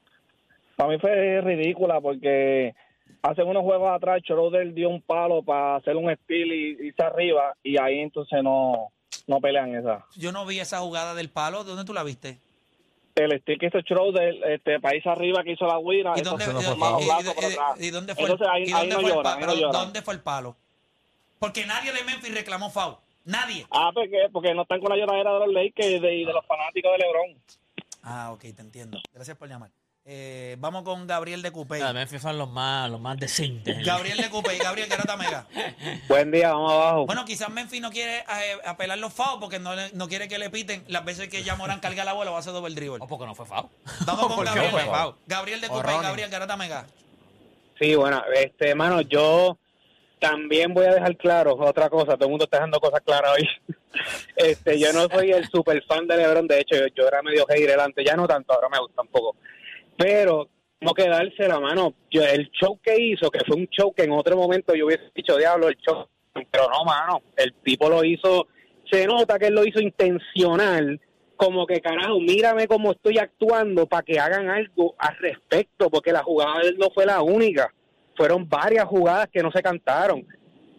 Para 0.75 0.89
mí 0.89 0.97
fue 0.99 1.41
ridícula 1.41 2.01
porque 2.01 2.73
hace 3.21 3.43
unos 3.43 3.61
juegos 3.63 3.91
atrás 3.95 4.21
Schroeder 4.23 4.73
dio 4.73 4.89
un 4.89 5.01
palo 5.01 5.43
para 5.43 5.75
hacer 5.75 5.95
un 5.95 6.11
steal 6.23 6.51
y 6.51 6.87
irse 6.87 7.03
arriba 7.03 7.53
y 7.61 7.77
ahí 7.79 7.99
entonces 7.99 8.41
no, 8.41 8.91
no 9.27 9.39
pelean 9.39 9.75
esa. 9.75 10.05
Yo 10.15 10.31
no 10.31 10.45
vi 10.45 10.59
esa 10.59 10.79
jugada 10.79 11.13
del 11.13 11.29
palo. 11.29 11.63
¿De 11.63 11.69
dónde 11.69 11.85
tú 11.85 11.93
la 11.93 12.03
viste? 12.03 12.39
El 13.25 13.43
que 13.43 13.65
hizo 13.67 13.79
Schroeder, 13.81 14.35
este, 14.51 14.77
irse 14.95 15.09
arriba 15.09 15.43
que 15.43 15.51
hizo 15.51 15.65
la 15.65 15.79
guira, 15.79 16.13
¿Y 16.15 16.21
dónde, 16.21 16.45
fue 16.45 16.53
por 16.53 16.63
dónde 17.91 18.15
fue 18.15 18.23
el, 18.23 18.31
Entonces 18.31 18.47
ahí, 18.51 18.63
y 18.63 18.65
ahí 18.73 18.89
dónde 18.89 18.95
no 18.95 19.01
fue 19.01 19.09
el 19.09 19.15
lloran, 19.15 19.23
pa- 19.23 19.33
ahí 19.33 19.39
pero 19.39 19.51
no 19.53 19.57
lloran. 19.59 19.71
¿Dónde 19.81 20.01
fue 20.01 20.13
el 20.13 20.19
palo? 20.21 20.55
Porque 21.39 21.65
nadie 21.65 21.91
de 21.91 22.03
Memphis 22.03 22.33
reclamó 22.33 22.69
foul. 22.69 22.95
Nadie. 23.25 23.65
Ah, 23.71 23.91
porque, 23.93 24.27
porque 24.31 24.53
no 24.53 24.63
están 24.63 24.79
con 24.79 24.89
la 24.89 24.95
lloradera 24.97 25.33
de 25.33 25.39
los 25.39 25.53
Lakers 25.53 25.87
y 25.89 25.99
de, 25.99 26.09
de 26.25 26.33
los 26.33 26.45
fanáticos 26.45 26.91
de 26.91 26.97
LeBron. 26.97 27.41
Ah, 28.03 28.31
ok, 28.31 28.41
te 28.41 28.61
entiendo. 28.61 28.99
Gracias 29.13 29.37
por 29.37 29.47
llamar. 29.47 29.69
Eh, 30.03 30.55
vamos 30.57 30.81
con 30.83 31.05
Gabriel 31.05 31.43
de. 31.43 31.51
Ah, 31.83 31.93
Memphis 31.93 32.23
son 32.23 32.35
los 32.37 32.49
más, 32.49 32.89
los 32.89 32.99
más 32.99 33.17
decentes. 33.19 33.85
Gabriel 33.85 34.17
de 34.17 34.29
Coupé. 34.31 34.57
Gabriel 34.57 34.89
Garata 34.89 35.15
Mega. 35.15 35.45
Buen 36.09 36.31
día, 36.31 36.51
vamos 36.53 36.71
abajo. 36.71 37.05
Bueno, 37.05 37.23
quizás 37.23 37.49
Memphis 37.49 37.81
no 37.81 37.91
quiere 37.91 38.17
eh, 38.17 38.57
apelar 38.65 38.97
los 38.97 39.13
FAO 39.13 39.39
porque 39.39 39.59
no, 39.59 39.75
le- 39.75 39.91
no 39.93 40.07
quiere 40.07 40.27
que 40.27 40.39
le 40.39 40.49
piten 40.49 40.83
las 40.87 41.05
veces 41.05 41.29
que 41.29 41.43
ya 41.43 41.55
Morán 41.55 41.79
carga 41.81 42.03
la 42.03 42.13
bola 42.13 42.31
va 42.31 42.37
a 42.37 42.39
hacer 42.39 42.51
doble 42.51 42.73
dribble. 42.73 42.97
¿O 43.03 43.07
porque 43.07 43.27
no 43.27 43.35
fue 43.35 43.45
FAO? 43.45 43.69
Vamos 44.07 44.25
con 44.27 44.35
¿Por 44.37 44.45
qué 44.45 44.49
Gabriel. 44.55 44.71
no 44.71 44.77
fue 44.79 44.85
foul? 44.85 45.15
Gabriel 45.27 45.61
de 45.61 45.67
O 45.67 45.81
Ronnie. 45.83 46.01
Gabriel 46.01 46.29
Garata 46.31 46.57
Mega. 46.57 46.87
Sí, 47.79 47.93
bueno, 47.95 48.23
este, 48.33 48.69
hermano, 48.69 49.01
yo 49.01 49.57
también 50.19 50.73
voy 50.73 50.85
a 50.87 50.93
dejar 50.95 51.15
claro 51.17 51.55
otra 51.59 51.89
cosa, 51.89 52.13
todo 52.13 52.25
el 52.25 52.29
mundo 52.31 52.45
está 52.45 52.57
dejando 52.57 52.79
cosas 52.79 53.01
claras 53.05 53.33
hoy. 53.37 53.47
Este, 54.37 54.79
yo 54.79 54.93
no 54.93 55.07
soy 55.09 55.31
el 55.31 55.47
super 55.49 55.83
fan 55.85 56.07
de 56.07 56.15
LeBron, 56.15 56.47
de 56.47 56.61
hecho, 56.61 56.75
yo, 56.77 56.87
yo 56.95 57.07
era 57.09 57.21
medio 57.21 57.45
hater 57.47 57.77
antes, 57.77 58.03
ya 58.05 58.15
no 58.15 58.25
tanto, 58.25 58.53
ahora 58.53 58.69
me 58.69 58.79
gusta 58.79 59.01
un 59.01 59.09
poco. 59.09 59.35
Pero 60.01 60.49
no 60.79 60.93
quedarse 60.95 61.47
la 61.47 61.59
mano, 61.59 61.93
yo, 62.09 62.23
el 62.23 62.49
show 62.49 62.79
que 62.81 62.99
hizo, 62.99 63.29
que 63.29 63.45
fue 63.45 63.55
un 63.55 63.67
show 63.67 63.93
que 63.93 64.03
en 64.03 64.11
otro 64.11 64.35
momento 64.35 64.73
yo 64.73 64.87
hubiese 64.87 65.11
dicho, 65.13 65.37
diablo, 65.37 65.67
el 65.67 65.77
show, 65.77 66.07
pero 66.33 66.67
no, 66.69 66.83
mano, 66.83 67.21
el 67.37 67.53
tipo 67.63 67.87
lo 67.87 68.03
hizo, 68.03 68.47
se 68.89 69.05
nota 69.05 69.37
que 69.37 69.47
él 69.47 69.53
lo 69.53 69.63
hizo 69.63 69.79
intencional, 69.79 70.99
como 71.35 71.67
que 71.67 71.81
carajo, 71.81 72.19
mírame 72.19 72.67
cómo 72.67 72.93
estoy 72.93 73.19
actuando 73.19 73.85
para 73.85 74.01
que 74.01 74.19
hagan 74.19 74.49
algo 74.49 74.95
al 74.97 75.15
respecto, 75.17 75.91
porque 75.91 76.11
la 76.11 76.23
jugada 76.23 76.61
de 76.61 76.69
él 76.69 76.77
no 76.79 76.89
fue 76.89 77.05
la 77.05 77.21
única, 77.21 77.71
fueron 78.17 78.49
varias 78.49 78.85
jugadas 78.85 79.29
que 79.31 79.43
no 79.43 79.51
se 79.51 79.61
cantaron. 79.61 80.25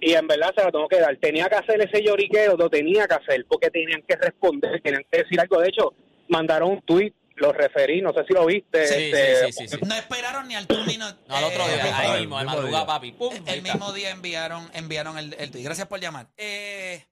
Y 0.00 0.14
en 0.14 0.26
verdad 0.26 0.52
se 0.56 0.64
la 0.64 0.72
tengo 0.72 0.88
que 0.88 0.98
dar. 0.98 1.16
Tenía 1.18 1.48
que 1.48 1.54
hacer 1.54 1.80
ese 1.80 2.02
lloriqueo, 2.02 2.56
lo 2.56 2.68
tenía 2.68 3.06
que 3.06 3.14
hacer, 3.14 3.46
porque 3.48 3.70
tenían 3.70 4.02
que 4.02 4.16
responder, 4.16 4.80
tenían 4.82 5.04
que 5.08 5.18
decir 5.18 5.38
algo. 5.40 5.60
De 5.60 5.68
hecho, 5.68 5.94
mandaron 6.26 6.72
un 6.72 6.82
tweet, 6.82 7.12
los 7.42 7.54
referí, 7.54 8.00
no 8.00 8.12
sé 8.12 8.24
si 8.24 8.32
lo 8.32 8.46
viste. 8.46 8.86
Sí, 8.86 9.04
este, 9.04 9.46
sí, 9.46 9.52
sí, 9.52 9.68
sí, 9.68 9.76
sí. 9.76 9.86
No 9.86 9.94
esperaron 9.94 10.48
ni 10.48 10.54
al 10.54 10.66
minute. 10.86 11.18
No, 11.28 11.36
al 11.36 11.44
otro 11.44 11.68
eh, 11.68 11.74
día, 11.74 11.98
ahí 11.98 12.20
mismo, 12.20 12.38
de 12.38 12.44
madrugada, 12.44 12.86
papi. 12.86 13.12
¡Pum! 13.12 13.34
El, 13.34 13.54
el 13.54 13.62
mismo 13.62 13.92
día 13.92 14.10
enviaron, 14.10 14.70
enviaron 14.72 15.18
el, 15.18 15.34
el 15.38 15.50
tweet. 15.50 15.62
Gracias 15.62 15.88
por 15.88 16.00
llamar. 16.00 16.28
Eh, 16.36 17.04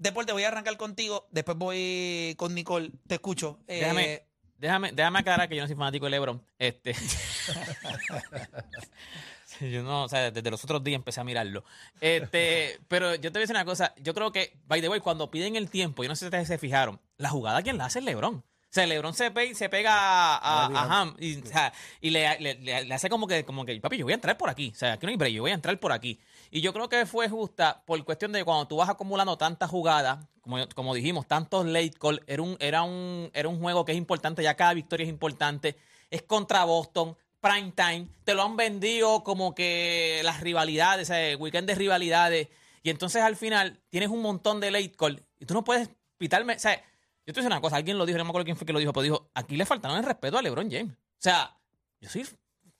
Deporte, 0.00 0.32
voy 0.32 0.42
a 0.44 0.48
arrancar 0.48 0.78
contigo. 0.78 1.28
Después 1.30 1.58
voy 1.58 2.34
con 2.38 2.54
Nicole. 2.54 2.90
Te 3.06 3.16
escucho. 3.16 3.58
Eh, 3.68 3.80
Déjame, 3.80 4.22
déjame, 4.56 4.92
déjame 4.92 5.18
aclarar 5.18 5.46
que 5.46 5.56
yo 5.56 5.62
no 5.62 5.68
soy 5.68 5.76
fanático 5.76 6.06
de 6.06 6.10
LeBron. 6.10 6.42
Este. 6.58 6.94
yo 9.60 9.82
no, 9.82 10.04
o 10.04 10.08
sea, 10.08 10.30
desde 10.30 10.50
los 10.50 10.64
otros 10.64 10.82
días 10.82 10.96
empecé 10.96 11.20
a 11.20 11.24
mirarlo. 11.24 11.64
Este, 12.00 12.80
pero 12.88 13.14
yo 13.14 13.30
te 13.30 13.30
voy 13.30 13.40
a 13.40 13.42
decir 13.42 13.56
una 13.56 13.66
cosa. 13.66 13.92
Yo 13.98 14.14
creo 14.14 14.32
que, 14.32 14.56
by 14.66 14.80
the 14.80 14.88
way, 14.88 15.00
cuando 15.00 15.30
piden 15.30 15.56
el 15.56 15.68
tiempo, 15.68 16.02
yo 16.02 16.08
no 16.08 16.16
sé 16.16 16.20
si 16.20 16.26
ustedes 16.26 16.48
se 16.48 16.56
fijaron, 16.56 16.98
la 17.18 17.28
jugada 17.28 17.62
quien 17.62 17.76
la 17.76 17.84
hace 17.84 17.98
es 17.98 18.06
LeBron. 18.06 18.42
O 18.70 18.72
sea, 18.72 18.86
LeBron 18.86 19.12
se, 19.14 19.32
pe- 19.32 19.52
se 19.54 19.68
pega 19.68 19.92
a, 19.92 20.36
a- 20.36 20.66
a 20.66 21.00
Ham 21.00 21.16
y, 21.18 21.38
o 21.42 21.46
sea, 21.46 21.72
y 22.00 22.10
le, 22.10 22.38
le- 22.38 22.54
le- 22.54 22.84
le 22.84 22.94
hace 22.94 23.08
como 23.10 23.26
que, 23.26 23.44
como 23.44 23.64
que, 23.64 23.80
papi, 23.80 23.96
yo 23.96 24.04
voy 24.06 24.12
a 24.12 24.14
entrar 24.14 24.38
por 24.38 24.48
aquí. 24.48 24.70
O 24.72 24.78
sea, 24.78 24.92
aquí 24.92 25.06
no 25.06 25.10
hay 25.10 25.16
break, 25.16 25.32
yo 25.34 25.42
voy 25.42 25.50
a 25.50 25.54
entrar 25.54 25.78
por 25.80 25.90
aquí. 25.90 26.20
Y 26.52 26.60
yo 26.60 26.72
creo 26.72 26.88
que 26.88 27.04
fue 27.04 27.28
justa 27.28 27.82
por 27.84 28.02
cuestión 28.04 28.30
de 28.30 28.44
cuando 28.44 28.68
tú 28.68 28.76
vas 28.76 28.88
acumulando 28.88 29.36
tantas 29.36 29.68
jugadas, 29.70 30.24
como, 30.40 30.56
como 30.74 30.94
dijimos, 30.94 31.26
tantos 31.26 31.66
late 31.66 31.90
call, 32.00 32.22
era 32.28 32.42
un, 32.42 32.56
era, 32.60 32.82
un, 32.82 33.30
era 33.34 33.48
un 33.48 33.58
juego 33.60 33.84
que 33.84 33.90
es 33.92 33.98
importante, 33.98 34.42
ya 34.42 34.54
cada 34.54 34.72
victoria 34.74 35.02
es 35.04 35.10
importante. 35.10 35.76
Es 36.08 36.22
contra 36.22 36.62
Boston, 36.64 37.16
prime 37.40 37.72
time, 37.72 38.06
te 38.24 38.34
lo 38.34 38.42
han 38.42 38.56
vendido 38.56 39.24
como 39.24 39.52
que 39.54 40.20
las 40.24 40.40
rivalidades, 40.40 41.10
weekend 41.40 41.66
de 41.66 41.74
rivalidades. 41.74 42.48
Y 42.84 42.90
entonces 42.90 43.20
al 43.22 43.34
final 43.36 43.80
tienes 43.90 44.10
un 44.10 44.22
montón 44.22 44.60
de 44.60 44.70
late 44.70 44.92
call 44.92 45.24
y 45.40 45.44
tú 45.46 45.54
no 45.54 45.64
puedes 45.64 45.90
pitarme. 46.18 46.54
O 46.54 46.58
sea, 46.58 46.80
yo 47.26 47.32
te 47.34 47.40
voy 47.40 47.42
a 47.42 47.42
decir 47.42 47.46
una 47.46 47.60
cosa, 47.60 47.76
alguien 47.76 47.98
lo 47.98 48.06
dijo, 48.06 48.18
no 48.18 48.24
me 48.24 48.30
acuerdo 48.30 48.44
quién 48.44 48.56
fue 48.56 48.66
que 48.66 48.72
lo 48.72 48.78
dijo, 48.78 48.92
pero 48.92 49.02
dijo, 49.02 49.30
aquí 49.34 49.56
le 49.56 49.66
faltaron 49.66 49.98
el 49.98 50.04
respeto 50.04 50.38
a 50.38 50.42
LeBron 50.42 50.70
James. 50.70 50.92
O 50.92 51.22
sea, 51.22 51.56
yo 52.00 52.08
soy, 52.08 52.22
o 52.22 52.26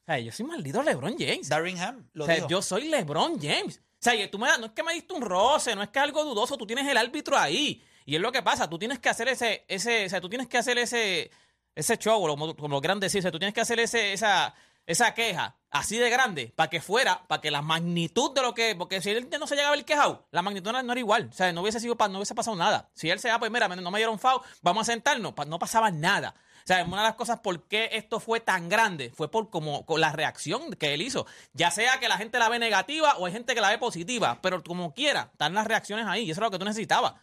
sea, 0.07 0.19
yo 0.19 0.33
soy 0.33 0.47
maldito 0.47 0.83
LeBron 0.83 1.17
James. 1.19 1.49
Darringham 1.49 2.09
lo 2.15 2.25
o 2.25 2.27
sea, 2.27 2.37
dijo. 2.37 2.49
yo 2.49 2.63
soy 2.63 2.89
LeBron 2.89 3.41
James. 3.41 3.79
O 3.79 4.03
sea, 4.03 4.15
y 4.15 4.27
tú 4.29 4.39
me 4.39 4.49
das, 4.49 4.59
no 4.59 4.67
es 4.67 4.73
que 4.73 4.83
me 4.83 4.95
diste 4.95 5.13
un 5.13 5.21
roce, 5.23 5.77
no 5.77 5.83
es 5.83 5.91
que 5.91 5.99
algo 5.99 6.25
dudoso, 6.25 6.57
tú 6.57 6.67
tienes 6.67 6.87
el 6.89 6.97
árbitro 6.97 7.37
ahí. 7.37 7.83
Y 8.07 8.17
es 8.17 8.21
lo 8.21 8.33
que 8.33 8.43
pasa, 8.43 8.69
tú 8.69 8.79
tienes 8.79 8.99
que 8.99 9.11
hacer 9.11 9.29
ese, 9.29 9.65
ese, 9.69 10.07
o 10.07 10.09
sea, 10.09 10.21
tú 10.21 10.29
tienes 10.29 10.49
que 10.49 10.57
hacer 10.57 10.79
ese, 10.79 11.31
ese 11.75 11.99
show, 11.99 12.27
como, 12.27 12.57
como 12.57 12.77
lo 12.77 12.81
quieran 12.81 12.99
decir, 12.99 13.19
o 13.19 13.23
sea, 13.23 13.31
tú 13.31 13.39
tienes 13.39 13.55
que 13.55 13.61
hacer 13.61 13.79
ese, 13.79 14.15
esa, 14.15 14.55
esa 14.91 15.15
queja 15.15 15.57
así 15.71 15.99
de 15.99 16.11
grande 16.11 16.53
para 16.57 16.69
que 16.69 16.81
fuera, 16.81 17.23
para 17.29 17.41
que 17.41 17.53
la 17.53 17.63
magnitud 17.63 18.35
de 18.35 18.43
lo 18.43 18.55
que, 18.55 18.75
porque 18.75 19.01
si 19.01 19.11
él 19.11 19.29
no 19.39 19.47
se 19.47 19.55
llegaba 19.55 19.71
a 19.71 19.75
haber 19.75 19.85
quejado, 19.85 20.27
la 20.33 20.43
magnitud 20.43 20.73
no, 20.73 20.81
era 20.81 20.99
igual, 20.99 21.29
o 21.31 21.33
sea, 21.33 21.53
no 21.53 21.63
hubiese 21.63 21.79
sido, 21.79 21.95
no 22.09 22.19
hubiese 22.19 22.35
pasado 22.35 22.57
nada. 22.57 22.91
Si 22.95 23.09
él 23.09 23.21
se 23.21 23.29
da, 23.29 23.39
pues 23.39 23.53
mira, 23.53 23.69
no 23.69 23.91
me 23.91 23.99
dieron 23.99 24.19
foul, 24.19 24.41
vamos 24.63 24.89
a 24.89 24.93
sentarnos, 24.93 25.33
no 25.47 25.59
pasaba 25.61 25.93
nada. 25.93 26.35
O 26.65 26.67
sea, 26.67 26.85
una 26.85 26.99
de 26.99 27.03
las 27.05 27.15
cosas 27.15 27.39
por 27.41 27.69
qué 27.69 27.91
esto 27.93 28.21
fue 28.21 28.41
tan 28.41 28.69
grande 28.69 29.11
fue 29.15 29.31
por 29.31 29.49
como 29.49 29.87
con 29.87 30.01
la 30.01 30.13
reacción 30.13 30.73
que 30.75 30.93
él 30.93 31.03
hizo. 31.03 31.27
Ya 31.53 31.71
sea 31.71 31.99
que 32.01 32.09
la 32.09 32.19
gente 32.19 32.39
la 32.39 32.49
ve 32.49 32.59
negativa 32.59 33.17
o 33.17 33.27
hay 33.27 33.33
gente 33.33 33.55
que 33.55 33.61
la 33.61 33.71
ve 33.71 33.79
positiva, 33.79 34.41
pero 34.43 34.63
como 34.63 34.93
quiera, 34.93 35.31
están 35.33 35.55
las 35.55 35.67
reacciones 35.67 36.07
ahí 36.07 36.25
y 36.25 36.31
eso 36.33 36.41
es 36.41 36.45
lo 36.45 36.51
que 36.51 36.59
tú 36.59 36.65
necesitabas. 36.65 37.15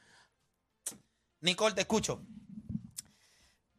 Nicole, 1.42 1.76
te 1.76 1.82
escucho. 1.82 2.22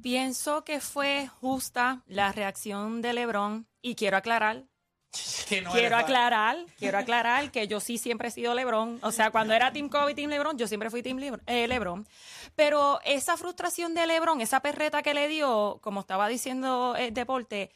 Pienso 0.00 0.62
que 0.62 0.80
fue 0.80 1.28
justa 1.40 2.02
la 2.06 2.32
reacción 2.32 3.02
de 3.02 3.12
LeBron 3.14 3.67
y 3.82 3.94
quiero 3.94 4.16
aclarar, 4.16 4.64
Que 5.48 5.62
no 5.62 5.72
quiero 5.72 5.96
fan. 5.96 6.04
aclarar, 6.04 6.56
quiero 6.78 6.98
aclarar 6.98 7.50
que 7.50 7.66
yo 7.66 7.80
sí 7.80 7.96
siempre 7.98 8.28
he 8.28 8.30
sido 8.30 8.54
LeBron. 8.54 8.98
O 9.02 9.10
sea, 9.12 9.30
cuando 9.30 9.54
era 9.54 9.72
Team 9.72 9.88
Kobe, 9.88 10.14
Team 10.14 10.30
LeBron, 10.30 10.58
yo 10.58 10.66
siempre 10.68 10.90
fui 10.90 11.02
Team 11.02 11.18
Lebr- 11.18 11.40
eh, 11.46 11.66
LeBron. 11.66 12.06
Pero 12.54 13.00
esa 13.04 13.36
frustración 13.36 13.94
de 13.94 14.06
LeBron, 14.06 14.40
esa 14.40 14.60
perreta 14.60 15.02
que 15.02 15.14
le 15.14 15.28
dio, 15.28 15.78
como 15.82 16.00
estaba 16.00 16.28
diciendo 16.28 16.94
el 16.98 17.14
deporte, 17.14 17.70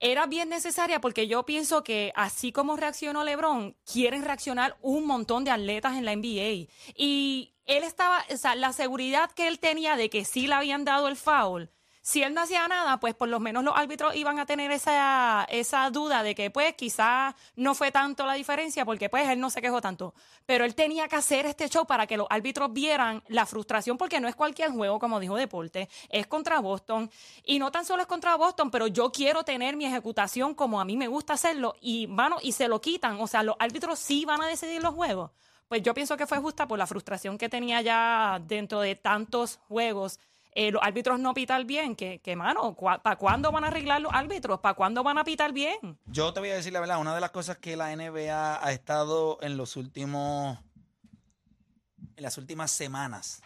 era 0.00 0.26
bien 0.26 0.48
necesaria 0.48 1.00
porque 1.00 1.26
yo 1.26 1.44
pienso 1.44 1.82
que 1.82 2.12
así 2.14 2.52
como 2.52 2.76
reaccionó 2.76 3.24
LeBron, 3.24 3.76
quieren 3.84 4.24
reaccionar 4.24 4.76
un 4.80 5.04
montón 5.06 5.44
de 5.44 5.50
atletas 5.50 5.96
en 5.96 6.04
la 6.04 6.14
NBA. 6.14 6.68
Y 6.94 7.52
él 7.66 7.82
estaba, 7.82 8.24
o 8.32 8.36
sea, 8.36 8.54
la 8.54 8.72
seguridad 8.72 9.30
que 9.32 9.48
él 9.48 9.58
tenía 9.58 9.96
de 9.96 10.08
que 10.08 10.24
sí 10.24 10.46
le 10.46 10.54
habían 10.54 10.84
dado 10.84 11.08
el 11.08 11.16
foul. 11.16 11.70
Si 12.08 12.22
él 12.22 12.32
no 12.32 12.40
hacía 12.40 12.66
nada, 12.68 12.98
pues 13.00 13.14
por 13.14 13.28
lo 13.28 13.38
menos 13.38 13.62
los 13.62 13.76
árbitros 13.76 14.16
iban 14.16 14.38
a 14.38 14.46
tener 14.46 14.70
esa, 14.70 15.46
esa 15.50 15.90
duda 15.90 16.22
de 16.22 16.34
que 16.34 16.50
pues 16.50 16.72
quizás 16.74 17.34
no 17.54 17.74
fue 17.74 17.92
tanto 17.92 18.24
la 18.24 18.32
diferencia 18.32 18.86
porque 18.86 19.10
pues 19.10 19.28
él 19.28 19.38
no 19.38 19.50
se 19.50 19.60
quejó 19.60 19.82
tanto. 19.82 20.14
Pero 20.46 20.64
él 20.64 20.74
tenía 20.74 21.06
que 21.06 21.16
hacer 21.16 21.44
este 21.44 21.68
show 21.68 21.84
para 21.84 22.06
que 22.06 22.16
los 22.16 22.26
árbitros 22.30 22.72
vieran 22.72 23.22
la 23.28 23.44
frustración 23.44 23.98
porque 23.98 24.20
no 24.20 24.28
es 24.28 24.34
cualquier 24.34 24.70
juego, 24.70 24.98
como 24.98 25.20
dijo 25.20 25.36
Deporte, 25.36 25.90
es 26.08 26.26
contra 26.26 26.60
Boston. 26.60 27.10
Y 27.44 27.58
no 27.58 27.70
tan 27.70 27.84
solo 27.84 28.00
es 28.00 28.08
contra 28.08 28.36
Boston, 28.36 28.70
pero 28.70 28.86
yo 28.86 29.12
quiero 29.12 29.44
tener 29.44 29.76
mi 29.76 29.84
ejecutación 29.84 30.54
como 30.54 30.80
a 30.80 30.86
mí 30.86 30.96
me 30.96 31.08
gusta 31.08 31.34
hacerlo 31.34 31.76
y, 31.78 32.06
mano, 32.06 32.38
y 32.40 32.52
se 32.52 32.68
lo 32.68 32.80
quitan. 32.80 33.20
O 33.20 33.26
sea, 33.26 33.42
los 33.42 33.56
árbitros 33.58 33.98
sí 33.98 34.24
van 34.24 34.40
a 34.40 34.46
decidir 34.46 34.82
los 34.82 34.94
juegos. 34.94 35.30
Pues 35.68 35.82
yo 35.82 35.92
pienso 35.92 36.16
que 36.16 36.26
fue 36.26 36.38
justa 36.38 36.66
por 36.66 36.78
la 36.78 36.86
frustración 36.86 37.36
que 37.36 37.50
tenía 37.50 37.82
ya 37.82 38.40
dentro 38.42 38.80
de 38.80 38.94
tantos 38.94 39.58
juegos 39.68 40.18
eh, 40.58 40.72
los 40.72 40.82
árbitros 40.82 41.20
no 41.20 41.34
pitar 41.34 41.64
bien, 41.64 41.94
que, 41.94 42.18
que 42.18 42.34
mano, 42.34 42.74
¿para 42.74 43.14
cuándo 43.14 43.52
van 43.52 43.62
a 43.62 43.68
arreglar 43.68 44.00
los 44.00 44.12
árbitros? 44.12 44.58
¿Para 44.58 44.74
cuándo 44.74 45.04
van 45.04 45.16
a 45.16 45.22
pitar 45.22 45.52
bien? 45.52 46.00
Yo 46.06 46.32
te 46.32 46.40
voy 46.40 46.48
a 46.48 46.56
decir 46.56 46.72
la 46.72 46.80
verdad, 46.80 47.00
una 47.00 47.14
de 47.14 47.20
las 47.20 47.30
cosas 47.30 47.58
que 47.58 47.76
la 47.76 47.94
NBA 47.94 48.66
ha 48.66 48.72
estado 48.72 49.38
en 49.40 49.56
los 49.56 49.76
últimos, 49.76 50.58
en 52.16 52.24
las 52.24 52.38
últimas 52.38 52.72
semanas, 52.72 53.40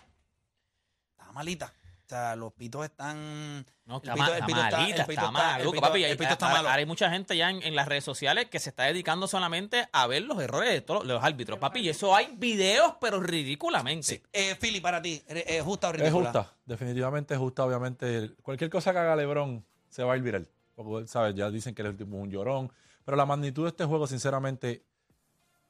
está 1.11 1.31
malita. 1.33 1.75
O 2.12 2.14
sea, 2.14 2.37
los 2.37 2.52
pitos 2.52 2.85
están... 2.85 3.64
No, 3.87 3.97
el 3.97 4.02
está, 4.02 4.12
pito- 4.14 4.19
mal, 4.19 4.28
el 4.33 4.35
está 4.35 4.47
pito 4.47 4.61
está- 4.61 4.76
malita, 4.78 5.00
el 5.00 5.07
pito 5.07 5.12
está 5.12 5.12
está- 5.23 5.31
mal, 5.31 5.81
papi. 5.81 6.04
el 6.04 6.11
hay- 6.11 6.16
pito 6.19 6.31
está 6.33 6.45
ahora- 6.47 6.57
malo. 6.59 6.69
ahora 6.69 6.78
hay 6.81 6.85
mucha 6.87 7.11
gente 7.11 7.37
ya 7.38 7.49
en, 7.49 7.62
en 7.62 7.75
las 7.75 7.88
redes 7.88 8.04
sociales 8.04 8.49
que 8.50 8.59
se 8.59 8.69
está 8.69 8.83
dedicando 8.83 9.26
solamente 9.26 9.88
a 9.92 10.07
ver 10.07 10.23
los 10.25 10.38
errores 10.42 10.69
de 10.75 10.83
todos 10.83 11.07
los 11.07 11.25
árbitros, 11.25 11.59
papi. 11.59 11.81
Y 11.81 11.88
eso 11.88 12.14
hay 12.14 12.35
videos, 12.37 12.97
pero 13.00 13.19
ridículamente. 13.19 14.23
Eh, 14.31 14.57
Philly, 14.61 14.81
para 14.83 15.00
ti, 15.00 15.23
¿es 15.26 15.45
es 15.47 15.62
justa 15.62 15.88
o 15.88 15.90
Es 15.92 16.00
ridícula? 16.00 16.25
justa, 16.33 16.52
definitivamente 16.66 17.33
es 17.33 17.40
justa, 17.40 17.64
obviamente. 17.64 18.33
Cualquier 18.42 18.69
cosa 18.69 18.92
que 18.92 18.99
haga 18.99 19.16
LeBron 19.16 19.64
se 19.88 20.02
va 20.04 20.12
a 20.12 20.16
ir 20.19 20.23
viral. 20.23 20.47
Porque, 20.75 21.07
¿sabes? 21.09 21.35
Ya 21.35 21.50
dicen 21.50 21.75
que 21.75 21.81
el 21.81 21.88
último 21.88 22.19
es 22.19 22.23
un 22.25 22.31
llorón. 22.31 22.73
Pero 23.07 23.16
la 23.16 23.25
magnitud 23.25 23.62
de 23.62 23.71
este 23.71 23.87
juego, 23.87 24.07
sinceramente, 24.07 24.85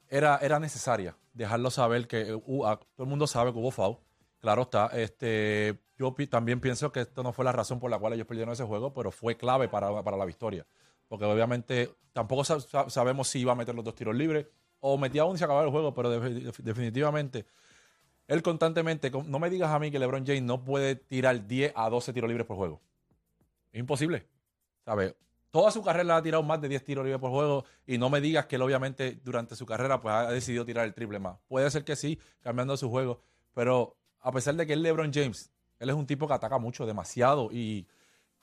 era, 0.09 0.39
era 0.41 0.59
necesaria. 0.59 1.15
Dejarlo 1.33 1.71
saber 1.71 2.05
que 2.05 2.21
eh, 2.21 2.33
hu- 2.35 2.67
a- 2.69 2.75
todo 2.77 3.03
el 3.05 3.07
mundo 3.07 3.27
sabe 3.27 3.53
que 3.53 3.59
hubo 3.59 3.71
foul. 3.71 3.97
Claro 4.43 4.63
está. 4.63 4.87
Este, 4.87 5.79
yo 5.97 6.13
también 6.29 6.59
pienso 6.59 6.91
que 6.91 6.99
esto 6.99 7.23
no 7.23 7.31
fue 7.31 7.45
la 7.45 7.53
razón 7.53 7.79
por 7.79 7.89
la 7.89 7.97
cual 7.97 8.11
ellos 8.11 8.27
perdieron 8.27 8.51
ese 8.51 8.65
juego, 8.65 8.93
pero 8.93 9.09
fue 9.09 9.37
clave 9.37 9.69
para, 9.69 10.03
para 10.03 10.17
la 10.17 10.25
victoria. 10.25 10.67
Porque 11.07 11.23
obviamente 11.23 11.95
tampoco 12.11 12.43
sa- 12.43 12.59
sa- 12.59 12.89
sabemos 12.89 13.29
si 13.29 13.39
iba 13.39 13.53
a 13.53 13.55
meter 13.55 13.73
los 13.73 13.85
dos 13.85 13.95
tiros 13.95 14.13
libres 14.13 14.45
o 14.81 14.97
metía 14.97 15.23
uno 15.23 15.35
y 15.35 15.37
se 15.37 15.45
acababa 15.45 15.63
el 15.65 15.71
juego, 15.71 15.93
pero 15.93 16.11
defi- 16.13 16.43
def- 16.43 16.59
definitivamente 16.59 17.45
él 18.27 18.43
constantemente, 18.43 19.11
con- 19.11 19.31
no 19.31 19.39
me 19.39 19.49
digas 19.49 19.69
a 19.71 19.79
mí 19.79 19.89
que 19.91 19.97
LeBron 19.99 20.25
James 20.25 20.43
no 20.43 20.61
puede 20.65 20.95
tirar 20.97 21.47
10 21.47 21.71
a 21.73 21.89
12 21.89 22.11
tiros 22.11 22.27
libres 22.27 22.45
por 22.45 22.57
juego. 22.57 22.81
Es 23.71 23.79
imposible. 23.79 24.27
¿Sabes? 24.83 25.15
Toda 25.51 25.71
su 25.71 25.81
carrera 25.81 26.17
ha 26.17 26.21
tirado 26.21 26.43
más 26.43 26.59
de 26.59 26.67
10 26.67 26.83
tiros 26.83 27.05
libres 27.05 27.21
por 27.21 27.31
juego 27.31 27.63
y 27.87 27.97
no 27.97 28.09
me 28.09 28.19
digas 28.19 28.47
que 28.47 28.57
él 28.57 28.61
obviamente 28.61 29.21
durante 29.23 29.55
su 29.55 29.65
carrera 29.65 30.01
pues 30.01 30.13
ha 30.13 30.29
decidido 30.31 30.65
tirar 30.65 30.83
el 30.83 30.93
triple 30.93 31.19
más. 31.19 31.37
Puede 31.47 31.71
ser 31.71 31.85
que 31.85 31.95
sí, 31.95 32.19
cambiando 32.41 32.75
su 32.75 32.89
juego, 32.89 33.21
pero 33.53 33.95
a 34.23 34.31
pesar 34.31 34.55
de 34.55 34.65
que 34.65 34.73
es 34.73 34.79
LeBron 34.79 35.11
James, 35.13 35.51
él 35.79 35.89
es 35.89 35.95
un 35.95 36.07
tipo 36.07 36.27
que 36.27 36.33
ataca 36.33 36.57
mucho, 36.57 36.85
demasiado 36.85 37.49
y 37.51 37.85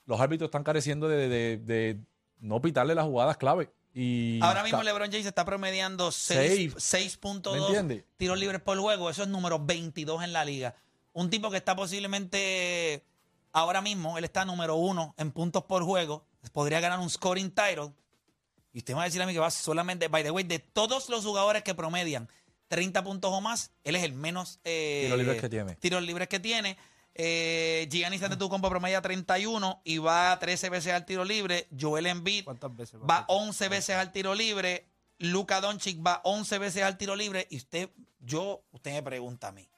los 0.07 0.21
árbitros 0.21 0.49
están 0.49 0.63
careciendo 0.63 1.09
de, 1.09 1.29
de- 1.29 1.57
de 1.59 1.99
no 2.39 2.61
pitarle 2.61 2.95
las 2.95 3.05
jugadas 3.07 3.37
clave. 3.37 3.71
Y 3.93 4.39
Ahora 4.43 4.63
mismo 4.63 4.83
LeBron 4.83 5.11
James 5.11 5.27
está 5.27 5.45
promediando 5.45 6.13
Seis. 6.13 6.73
6 6.77 7.19
¿Me 7.25 7.31
6.2 7.31 7.57
entiendes? 7.67 8.05
tiros 8.17 8.39
libres 8.39 8.61
por 8.61 8.79
juego. 8.79 9.11
Eso 9.11 9.23
es 9.25 9.29
número 9.29 9.59
22 9.59 10.23
en 10.23 10.33
la 10.33 10.45
liga. 10.45 10.77
Un 11.13 11.29
tipo 11.29 11.51
que 11.51 11.57
está 11.57 11.75
posiblemente 11.75 13.05
ahora 13.53 13.81
mismo, 13.81 14.17
él 14.17 14.25
está 14.25 14.45
número 14.45 14.77
uno 14.77 15.15
en 15.19 15.33
puntos 15.33 15.65
por 15.65 15.83
juego. 15.83 16.25
Podría 16.53 16.79
ganar 16.81 17.01
un 17.01 17.11
scoring 17.11 17.51
title. 17.51 17.93
Y 18.73 18.79
usted 18.79 18.95
me 18.95 18.99
va 18.99 19.03
a 19.03 19.07
decir 19.07 19.21
a 19.21 19.27
mí 19.27 19.33
que 19.33 19.41
va 19.41 19.51
solamente, 19.51 20.07
by 20.07 20.23
the 20.23 20.31
way, 20.31 20.45
de 20.45 20.61
todos 20.61 21.09
los 21.09 21.25
jugadores 21.25 21.65
que 21.65 21.75
promedian 21.75 22.29
30 22.71 23.03
puntos 23.03 23.33
o 23.33 23.41
más, 23.41 23.73
él 23.83 23.97
es 23.97 24.05
el 24.05 24.13
menos 24.13 24.61
eh, 24.63 25.03
Tiros 25.07 25.19
libres 25.19 25.41
que 25.41 25.49
tiene. 25.49 25.75
tiros 25.75 26.03
libres 26.05 26.29
que 26.29 26.39
tiene. 26.39 26.77
Eh, 27.17 27.89
Giannis 27.91 28.23
Antetokounmpo 28.23 28.69
promedia 28.71 29.03
31 29.03 29.83
y 29.85 29.99
va 29.99 30.39
13 30.39 30.71
veces 30.71 30.93
al 30.93 31.05
tiro 31.05 31.25
libre. 31.25 31.67
Joel 31.79 32.07
Embiid 32.07 32.45
¿Cuántas 32.45 32.75
veces? 32.75 33.01
va 33.01 33.25
11 33.29 33.69
veces 33.69 33.97
al 33.97 34.13
tiro 34.13 34.35
libre. 34.37 34.87
Luka 35.19 35.61
Doncic 35.61 35.99
va 36.07 36.21
11 36.23 36.59
veces 36.59 36.83
al 36.85 36.97
tiro 36.97 37.17
libre. 37.17 37.49
Y 37.51 37.57
usted, 37.57 37.91
yo, 38.21 38.63
usted 38.71 38.93
me 38.93 39.03
pregunta 39.03 39.49
a 39.49 39.53
mí. 39.53 39.69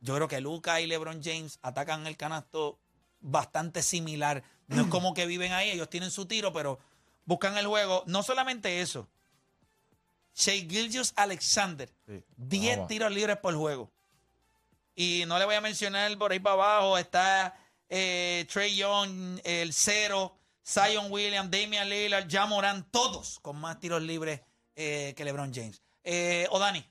Yo 0.00 0.16
creo 0.16 0.26
que 0.26 0.40
Luka 0.40 0.80
y 0.80 0.86
LeBron 0.88 1.22
James 1.22 1.60
atacan 1.62 2.08
el 2.08 2.16
canasto 2.16 2.80
bastante 3.20 3.82
similar. 3.82 4.42
No 4.66 4.82
es 4.82 4.88
como 4.88 5.14
que 5.14 5.26
viven 5.26 5.52
ahí, 5.52 5.70
ellos 5.70 5.88
tienen 5.88 6.10
su 6.10 6.26
tiro, 6.26 6.52
pero 6.52 6.80
buscan 7.24 7.56
el 7.56 7.66
juego. 7.68 8.02
No 8.06 8.22
solamente 8.24 8.80
eso. 8.80 9.08
Shea 10.40 10.66
Gilgius 10.68 11.12
Alexander, 11.16 11.88
Sí. 12.06 12.22
10 12.36 12.76
Vamos. 12.76 12.88
tiros 12.88 13.12
libres 13.12 13.36
por 13.38 13.54
juego. 13.54 13.90
Y 14.94 15.24
no 15.26 15.38
le 15.38 15.44
voy 15.44 15.54
a 15.54 15.60
mencionar 15.60 16.16
por 16.18 16.32
ahí 16.32 16.40
para 16.40 16.54
abajo, 16.54 16.98
está 16.98 17.54
eh, 17.88 18.46
Trey 18.52 18.76
Young, 18.76 19.40
el 19.44 19.72
cero, 19.72 20.36
Zion 20.66 21.10
Williams, 21.10 21.50
Damian 21.50 21.88
Lillard, 21.88 22.30
Jamoran, 22.30 22.84
todos 22.90 23.38
con 23.40 23.56
más 23.56 23.78
tiros 23.80 24.02
libres 24.02 24.40
eh, 24.76 25.14
que 25.16 25.24
LeBron 25.24 25.52
James. 25.54 25.82
Eh, 26.04 26.46
o 26.50 26.58
Dani, 26.58 26.84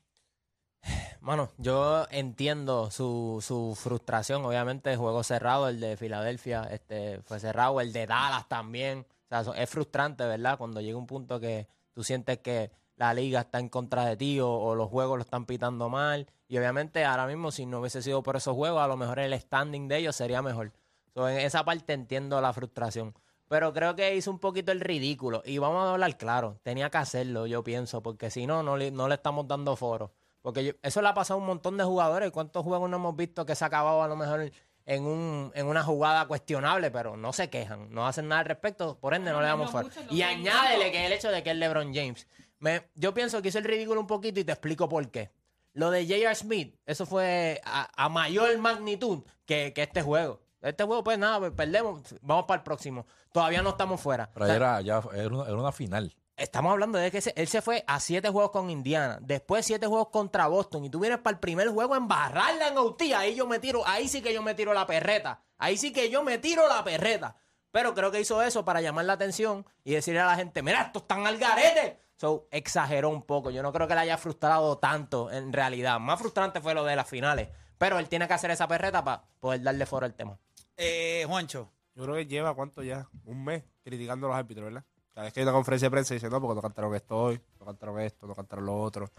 Mano, 1.22 1.52
yo 1.58 2.08
entiendo 2.12 2.90
su, 2.92 3.44
su 3.46 3.78
frustración. 3.80 4.46
Obviamente, 4.46 4.90
el 4.92 4.98
juego 4.98 5.22
cerrado, 5.24 5.68
el 5.68 5.80
de 5.82 5.98
Filadelfia, 5.98 6.64
este, 6.72 7.22
fue 7.24 7.40
cerrado, 7.42 7.82
el 7.82 7.92
de 7.92 8.08
Dallas 8.08 8.48
también. 8.48 9.00
O 9.26 9.28
sea, 9.28 9.44
so- 9.44 9.54
es 9.54 9.70
frustrante, 9.70 10.24
¿verdad? 10.26 10.58
Cuando 10.58 10.80
llega 10.80 10.98
un 10.98 11.06
punto 11.08 11.40
que 11.40 11.68
tú 11.94 12.04
sientes 12.06 12.40
que 12.40 12.72
la 13.00 13.14
liga 13.16 13.40
está 13.42 13.58
en 13.60 13.70
contra 13.70 14.06
de 14.06 14.16
ti 14.18 14.40
o, 14.40 14.48
o 14.52 14.76
los 14.76 14.90
juegos 14.90 15.18
lo 15.18 15.24
están 15.24 15.46
pitando 15.46 15.90
mal. 15.90 16.28
Y 16.48 16.58
obviamente, 16.58 17.04
ahora 17.06 17.26
mismo, 17.26 17.50
si 17.52 17.66
no 17.66 17.80
hubiese 17.80 18.02
sido 18.04 18.22
por 18.22 18.36
esos 18.36 18.56
juegos, 18.56 18.82
a 18.84 18.88
lo 18.88 18.98
mejor 18.98 19.18
el 19.20 19.34
standing 19.40 19.88
de 19.88 19.98
ellos 19.98 20.16
sería 20.16 20.42
mejor. 20.42 20.72
So, 21.14 21.28
en 21.28 21.40
esa 21.40 21.64
parte 21.64 21.94
entiendo 21.94 22.40
la 22.42 22.54
frustración. 22.54 23.16
Pero 23.48 23.74
creo 23.74 23.96
que 23.96 24.16
hizo 24.16 24.30
un 24.30 24.38
poquito 24.38 24.72
el 24.72 24.80
ridículo. 24.80 25.42
Y 25.46 25.58
vamos 25.58 25.84
a 25.88 25.92
hablar 25.94 26.18
claro, 26.18 26.60
tenía 26.62 26.90
que 26.92 26.98
hacerlo, 27.00 27.48
yo 27.48 27.64
pienso, 27.64 28.04
porque 28.04 28.30
si 28.30 28.46
no, 28.46 28.62
no 28.62 28.78
le, 28.78 28.92
no 28.92 29.08
le 29.08 29.16
estamos 29.16 29.48
dando 29.48 29.76
foro. 29.76 30.12
Porque 30.42 30.64
yo- 30.66 30.74
eso 30.84 31.02
le 31.02 31.08
ha 31.08 31.14
pasado 31.14 31.40
a 31.40 31.42
un 31.42 31.48
montón 31.48 31.76
de 31.78 31.84
jugadores. 31.84 32.32
¿Cuántos 32.32 32.64
juegos 32.64 32.90
no 32.90 32.98
hemos 32.98 33.16
visto 33.16 33.46
que 33.46 33.56
se 33.56 33.64
ha 33.64 33.68
acabado 33.68 34.04
a 34.04 34.08
lo 34.08 34.16
mejor 34.16 34.52
en, 34.86 35.04
un, 35.06 35.52
en 35.56 35.66
una 35.68 35.84
jugada 35.84 36.28
cuestionable, 36.28 36.92
pero 36.92 37.16
no 37.18 37.32
se 37.34 37.50
quejan, 37.50 37.92
no 37.92 38.08
hacen 38.08 38.28
nada 38.28 38.42
al 38.42 38.46
respecto, 38.48 38.98
por 39.00 39.14
ende 39.14 39.32
no 39.32 39.40
le 39.42 39.48
damos 39.48 39.72
foro. 39.72 39.88
Y 40.12 40.22
añádele 40.24 40.92
que 40.92 41.06
el 41.06 41.14
hecho 41.14 41.30
de 41.32 41.44
que 41.44 41.52
es 41.52 41.56
LeBron 41.58 41.94
James. 41.94 42.28
Me, 42.60 42.90
yo 42.96 43.14
pienso 43.14 43.42
que 43.42 43.50
hizo 43.50 43.58
el 43.58 43.64
ridículo 43.66 44.00
un 44.02 44.08
poquito 44.08 44.40
y 44.40 44.44
te 44.44 44.52
explico 44.52 44.88
por 44.90 45.10
qué. 45.12 45.32
Lo 45.74 45.92
de 45.92 46.04
J.R. 46.06 46.36
Smith, 46.36 46.76
eso 46.86 47.06
fue 47.06 47.62
a, 47.64 47.90
a 47.96 48.10
mayor 48.10 48.58
magnitud 48.58 49.24
que, 49.46 49.72
que 49.74 49.84
este 49.84 50.02
juego. 50.02 50.42
Este 50.62 50.84
juego, 50.84 51.04
pues 51.04 51.18
nada, 51.18 51.40
pues, 51.40 51.52
perdemos, 51.54 52.02
vamos 52.22 52.46
para 52.46 52.58
el 52.58 52.64
próximo. 52.64 53.06
Todavía 53.32 53.62
no 53.62 53.70
estamos 53.70 54.02
fuera. 54.02 54.30
Pero 54.34 54.44
O 54.46 54.48
sea, 54.48 54.56
era, 54.58 54.82
ya, 54.82 55.02
era, 55.14 55.28
una, 55.28 55.44
era 55.46 55.56
una 55.56 55.72
final. 55.72 56.14
Estamos 56.36 56.72
hablando 56.72 56.98
de 56.98 57.12
que 57.12 57.22
se- 57.22 57.34
él 57.38 57.48
se 57.48 57.62
fue 57.62 57.84
a 57.88 58.00
siete 58.00 58.30
juegos 58.30 58.52
con 58.52 58.70
Indiana, 58.70 59.20
después 59.22 59.66
siete 59.66 59.88
juegos 59.88 60.10
contra 60.10 60.48
Boston, 60.48 60.84
y 60.86 60.90
tú 60.90 61.00
vienes 61.00 61.20
para 61.20 61.34
el 61.36 61.40
primer 61.40 61.70
juego 61.70 61.94
a 61.94 61.98
embarrarla 61.98 62.70
en 62.70 62.78
OT, 62.78 63.14
ahí 63.16 63.36
yo 63.36 63.46
me 63.46 63.60
tiro, 63.60 63.86
ahí 63.86 64.08
sí 64.08 64.22
que 64.22 64.34
yo 64.34 64.42
me 64.42 64.54
tiro 64.56 64.74
la 64.74 64.86
perreta, 64.88 65.42
ahí 65.58 65.78
sí 65.78 65.92
que 65.94 66.10
yo 66.10 66.24
me 66.24 66.38
tiro 66.40 66.68
la 66.68 66.84
perreta. 66.84 67.36
Pero 67.72 67.94
creo 67.94 68.10
que 68.12 68.20
hizo 68.22 68.42
eso 68.42 68.66
para 68.66 68.82
llamar 68.82 69.06
la 69.06 69.14
atención 69.14 69.66
y 69.84 69.94
decirle 69.94 70.22
a 70.22 70.26
la 70.26 70.36
gente, 70.36 70.62
mira, 70.64 70.82
estos 70.82 71.04
están 71.04 71.28
al 71.28 71.38
garete. 71.38 72.00
So, 72.20 72.50
exageró 72.52 73.08
un 73.08 73.22
poco. 73.22 73.50
Yo 73.50 73.64
no 73.64 73.72
creo 73.72 73.88
que 73.88 73.94
le 73.94 74.02
haya 74.02 74.18
frustrado 74.18 74.78
tanto 74.78 75.32
en 75.32 75.54
realidad. 75.54 76.02
Más 76.02 76.20
frustrante 76.20 76.60
fue 76.60 76.74
lo 76.74 76.84
de 76.84 76.98
las 76.98 77.08
finales. 77.08 77.48
Pero 77.78 77.98
él 77.98 78.10
tiene 78.10 78.28
que 78.28 78.34
hacer 78.34 78.52
esa 78.52 78.68
perreta 78.68 79.02
para 79.02 79.24
poder 79.40 79.64
darle 79.64 79.86
foro 79.86 80.06
al 80.06 80.14
tema. 80.14 80.38
eh, 80.76 81.24
Juancho. 81.26 81.70
Yo 81.96 82.04
creo 82.04 82.16
que 82.16 82.26
lleva, 82.26 82.54
¿cuánto 82.54 82.84
ya? 82.84 83.08
Un 83.24 83.46
mes 83.46 83.64
criticando 83.82 84.28
a 84.28 84.32
los 84.32 84.38
árbitros, 84.38 84.66
¿verdad? 84.66 84.84
Cada 85.14 85.24
vez 85.26 85.34
que 85.34 85.40
hay 85.40 85.46
una 85.46 85.54
conferencia 85.54 85.86
de 85.86 85.92
prensa 85.92 86.14
dice, 86.14 86.30
no, 86.30 86.42
porque 86.42 86.56
no 86.56 86.62
cantaron 86.62 86.94
esto 86.94 87.18
hoy, 87.18 87.40
no 87.58 87.66
cantaron 87.66 88.00
esto, 88.02 88.28
no 88.28 88.36
cantaron 88.36 88.66
lo 88.66 88.82
otro. 88.82 89.10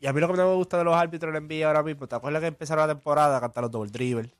Y 0.00 0.06
a 0.06 0.12
mí 0.14 0.20
lo 0.20 0.26
que 0.28 0.38
no 0.38 0.48
me 0.48 0.54
gusta 0.54 0.78
de 0.78 0.84
los 0.84 0.94
árbitros 0.94 1.34
en 1.34 1.46
NBA 1.46 1.66
ahora 1.66 1.82
mismo, 1.82 2.06
¿te 2.06 2.14
acuerdas 2.14 2.40
que 2.40 2.46
empezaron 2.46 2.88
la 2.88 2.94
temporada 2.94 3.36
a 3.36 3.40
cantar 3.40 3.64
los 3.64 3.70
double 3.70 3.90
dribble? 3.90 4.34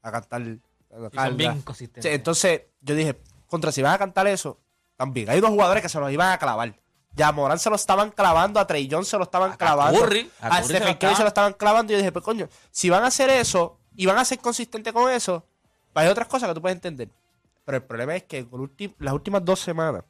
A 0.00 0.10
cantar... 0.10 0.40
a 0.40 1.26
son 1.26 1.36
bien 1.36 1.60
consistentes. 1.60 2.14
entonces, 2.14 2.62
yo 2.80 2.94
dije, 2.94 3.18
contra, 3.46 3.70
si 3.72 3.82
vas 3.82 3.94
a 3.94 3.98
cantar 3.98 4.26
eso, 4.26 4.58
también. 4.96 5.28
Hay 5.28 5.38
unos 5.38 5.50
jugadores 5.50 5.82
que 5.82 5.90
se 5.90 6.00
los 6.00 6.10
iban 6.10 6.32
a 6.32 6.38
clavar. 6.38 6.81
Ya 7.14 7.28
a 7.28 7.32
Morán 7.32 7.58
se 7.58 7.68
lo 7.68 7.76
estaban 7.76 8.10
clavando, 8.10 8.58
a 8.58 8.66
Trey 8.66 8.88
Jones 8.90 9.08
se 9.08 9.16
lo 9.18 9.24
estaban 9.24 9.56
clavando. 9.56 10.00
Curry. 10.00 10.30
a, 10.40 10.48
A 10.48 10.62
se 10.62 10.74
Stephen 10.76 10.94
Curry 10.96 11.14
se 11.14 11.22
lo 11.22 11.28
estaban- 11.28 11.52
clavando. 11.52 11.92
Y 11.92 11.94
yo 11.94 11.98
dije, 11.98 12.12
pues 12.12 12.24
coño, 12.24 12.48
si 12.70 12.88
van 12.90 13.04
a 13.04 13.08
hacer 13.08 13.28
eso 13.30 13.78
y 13.96 14.06
van 14.06 14.16
a 14.18 14.24
ser 14.24 14.38
consistentes 14.38 14.92
con 14.92 15.10
eso, 15.10 15.44
hay 15.94 16.08
otras 16.08 16.26
cosas 16.26 16.48
que 16.48 16.54
tú 16.54 16.62
puedes 16.62 16.76
entender. 16.76 17.08
Pero 17.64 17.76
el 17.76 17.82
problema 17.84 18.16
es 18.16 18.24
que 18.24 18.46
las 18.98 19.12
últimas 19.14 19.44
dos 19.44 19.60
semanas, 19.60 20.04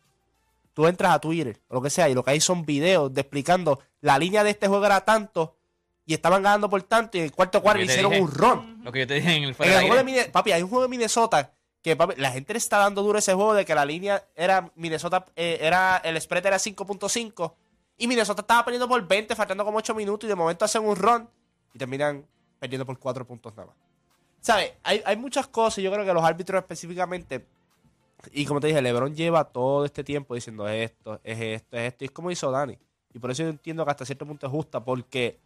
tú 0.75 0.87
entras 0.87 1.13
a 1.15 1.19
Twitter 1.19 1.61
o 1.69 1.75
lo 1.75 1.83
que 1.83 1.91
sea, 1.91 2.09
y 2.09 2.15
lo 2.15 2.23
que 2.25 2.31
hay 2.31 2.41
son 2.41 2.65
videos 2.65 3.13
de 3.13 3.21
explicando 3.21 3.81
la 4.01 4.17
línea 4.19 4.43
de 4.45 4.51
este 4.51 4.69
juego 4.69 4.87
era 4.87 5.01
tanto 5.05 5.57
y 6.07 6.15
estaban 6.15 6.43
ganando 6.43 6.71
por 6.71 6.83
tanto, 6.85 7.19
y 7.19 7.21
en 7.21 7.27
el 7.27 7.33
cuarto 7.33 7.61
cuarto 7.63 7.83
hicieron 7.83 8.11
dije. 8.13 8.23
un 8.23 8.31
run. 8.31 8.81
Lo 8.85 8.91
que 8.93 9.01
yo 9.01 9.07
te 9.07 9.15
dije 9.15 9.35
en 9.35 9.43
el 9.43 9.49
En 9.51 9.55
fuera 9.55 9.81
el 9.81 9.89
juego 9.89 10.03
de 10.11 10.25
papi, 10.31 10.53
hay 10.53 10.63
un 10.63 10.69
juego 10.69 10.83
de 10.85 10.89
Minnesota 10.89 11.53
que 11.83 11.97
papi, 11.97 12.15
la 12.21 12.31
gente 12.31 12.53
le 12.53 12.59
está 12.59 12.79
dando 12.79 13.03
duro 13.03 13.19
ese 13.19 13.35
juego 13.35 13.55
de 13.55 13.65
que 13.65 13.75
la 13.75 13.85
línea 13.85 14.25
era 14.37 14.71
Minnesota, 14.77 15.27
eh, 15.35 15.59
era 15.61 15.97
el 15.99 16.21
spread 16.21 16.47
era 16.47 16.57
5.5 16.57 17.55
y 17.99 18.07
Minnesota 18.07 18.41
estaba 18.43 18.65
perdiendo 18.65 18.89
por 18.89 19.07
20, 19.07 19.35
faltando 19.35 19.65
como 19.65 19.79
8 19.79 19.95
minutos 19.95 20.27
y 20.27 20.29
de 20.29 20.35
momento 20.35 20.65
hacen 20.65 20.85
un 20.85 20.97
run 20.97 21.29
y 21.75 21.79
terminan 21.79 22.25
perdiendo 22.59 22.87
por 22.87 22.99
4 22.99 23.27
puntos 23.27 23.53
nada 23.55 23.67
más. 23.67 23.77
¿Sabes? 24.41 24.73
Hay, 24.83 25.03
hay 25.05 25.17
muchas 25.17 25.47
cosas, 25.49 25.83
yo 25.83 25.93
creo 25.93 26.05
que 26.05 26.13
los 26.13 26.25
árbitros 26.25 26.61
específicamente, 26.61 27.47
y 28.33 28.45
como 28.45 28.61
te 28.61 28.69
dije, 28.69 28.81
LeBron 28.81 29.15
lleva 29.15 29.45
todo 29.45 29.85
este 29.85 30.05
tiempo 30.05 30.35
diciendo 30.35 30.69
esto, 30.69 31.21
es 31.23 31.41
esto, 31.41 31.77
es 31.77 31.93
esto, 31.93 32.05
y 32.05 32.07
es 32.07 32.11
como 32.11 32.31
hizo 32.31 32.51
Dani. 32.51 32.79
Y 33.15 33.19
por 33.19 33.31
eso 33.31 33.43
yo 33.43 33.51
entiendo 33.51 33.85
que 33.85 33.91
hasta 33.91 34.07
cierto 34.07 34.27
punto 34.27 34.47
es 34.47 34.53
justa, 34.53 34.85
porque 34.85 35.39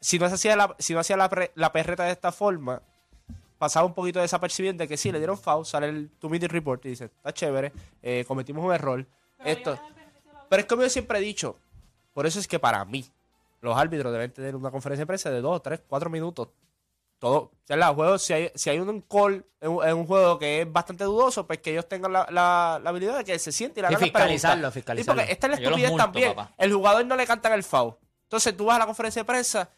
si 0.00 0.18
no 0.18 0.26
hacía 0.26 0.54
la, 0.54 0.76
si 0.78 0.92
no 0.92 1.00
hacía 1.00 1.16
la, 1.16 1.50
la 1.54 1.72
perreta 1.72 2.04
de 2.04 2.12
esta 2.12 2.30
forma, 2.30 2.82
pasaba 3.64 3.86
un 3.86 3.94
poquito 3.94 4.20
desapercibido 4.20 4.74
de 4.74 4.86
que 4.86 4.96
sí, 4.96 5.10
le 5.10 5.18
dieron 5.18 5.38
foul, 5.38 5.64
sale 5.64 5.88
el 5.88 6.10
two 6.18 6.28
minute 6.28 6.48
report 6.48 6.84
y 6.84 6.90
dice, 6.90 7.04
está 7.06 7.32
chévere, 7.32 7.72
eh, 8.02 8.24
cometimos 8.28 8.62
un 8.64 8.72
error. 8.74 9.06
Esto. 9.44 9.78
Pero 10.50 10.60
es 10.60 10.66
como 10.68 10.82
yo 10.82 10.90
siempre 10.90 11.18
he 11.18 11.22
dicho, 11.22 11.56
por 12.12 12.26
eso 12.26 12.38
es 12.38 12.46
que 12.46 12.58
para 12.58 12.84
mí, 12.84 13.04
los 13.62 13.74
árbitros 13.76 14.12
deben 14.12 14.30
tener 14.32 14.54
una 14.54 14.70
conferencia 14.70 15.02
de 15.02 15.06
prensa 15.06 15.30
de 15.30 15.40
dos, 15.40 15.62
tres, 15.62 15.80
cuatro 15.88 16.10
minutos. 16.10 16.48
Todo. 17.18 17.36
O 17.38 17.50
sea, 17.64 17.74
en 17.74 17.80
los 17.80 17.94
juegos, 17.94 18.22
si 18.22 18.32
hay, 18.34 18.52
si 18.54 18.68
hay 18.68 18.78
un 18.80 19.00
call 19.02 19.46
en 19.60 19.70
un, 19.70 19.82
en 19.88 19.96
un 19.96 20.06
juego 20.06 20.38
que 20.38 20.60
es 20.62 20.70
bastante 20.70 21.04
dudoso, 21.04 21.46
pues 21.46 21.58
que 21.60 21.70
ellos 21.70 21.88
tengan 21.88 22.12
la, 22.12 22.26
la- 22.30 22.78
la 22.82 22.90
habilidad 22.90 23.16
de 23.16 23.24
que 23.24 23.38
se 23.38 23.50
siente 23.50 23.80
y 23.80 23.82
la 23.82 23.92
Y 23.92 23.96
fiscalizarlo, 23.96 24.70
fiscalizarlo. 24.70 25.22
Sí, 25.22 25.24
porque 25.26 25.32
esta 25.32 25.46
es 25.46 25.50
la 25.52 25.56
estupidez 25.64 25.90
multo, 25.90 26.04
también. 26.04 26.34
papá. 26.34 26.52
El 26.58 26.72
jugador 26.74 27.06
no 27.06 27.16
le 27.16 27.26
cantan 27.26 27.52
el 27.54 27.62
foul. 27.64 27.94
Entonces 28.24 28.54
tú 28.54 28.66
vas 28.66 28.76
a 28.76 28.80
la 28.80 28.86
conferencia 28.86 29.22
de 29.22 29.26
prensa, 29.26 29.70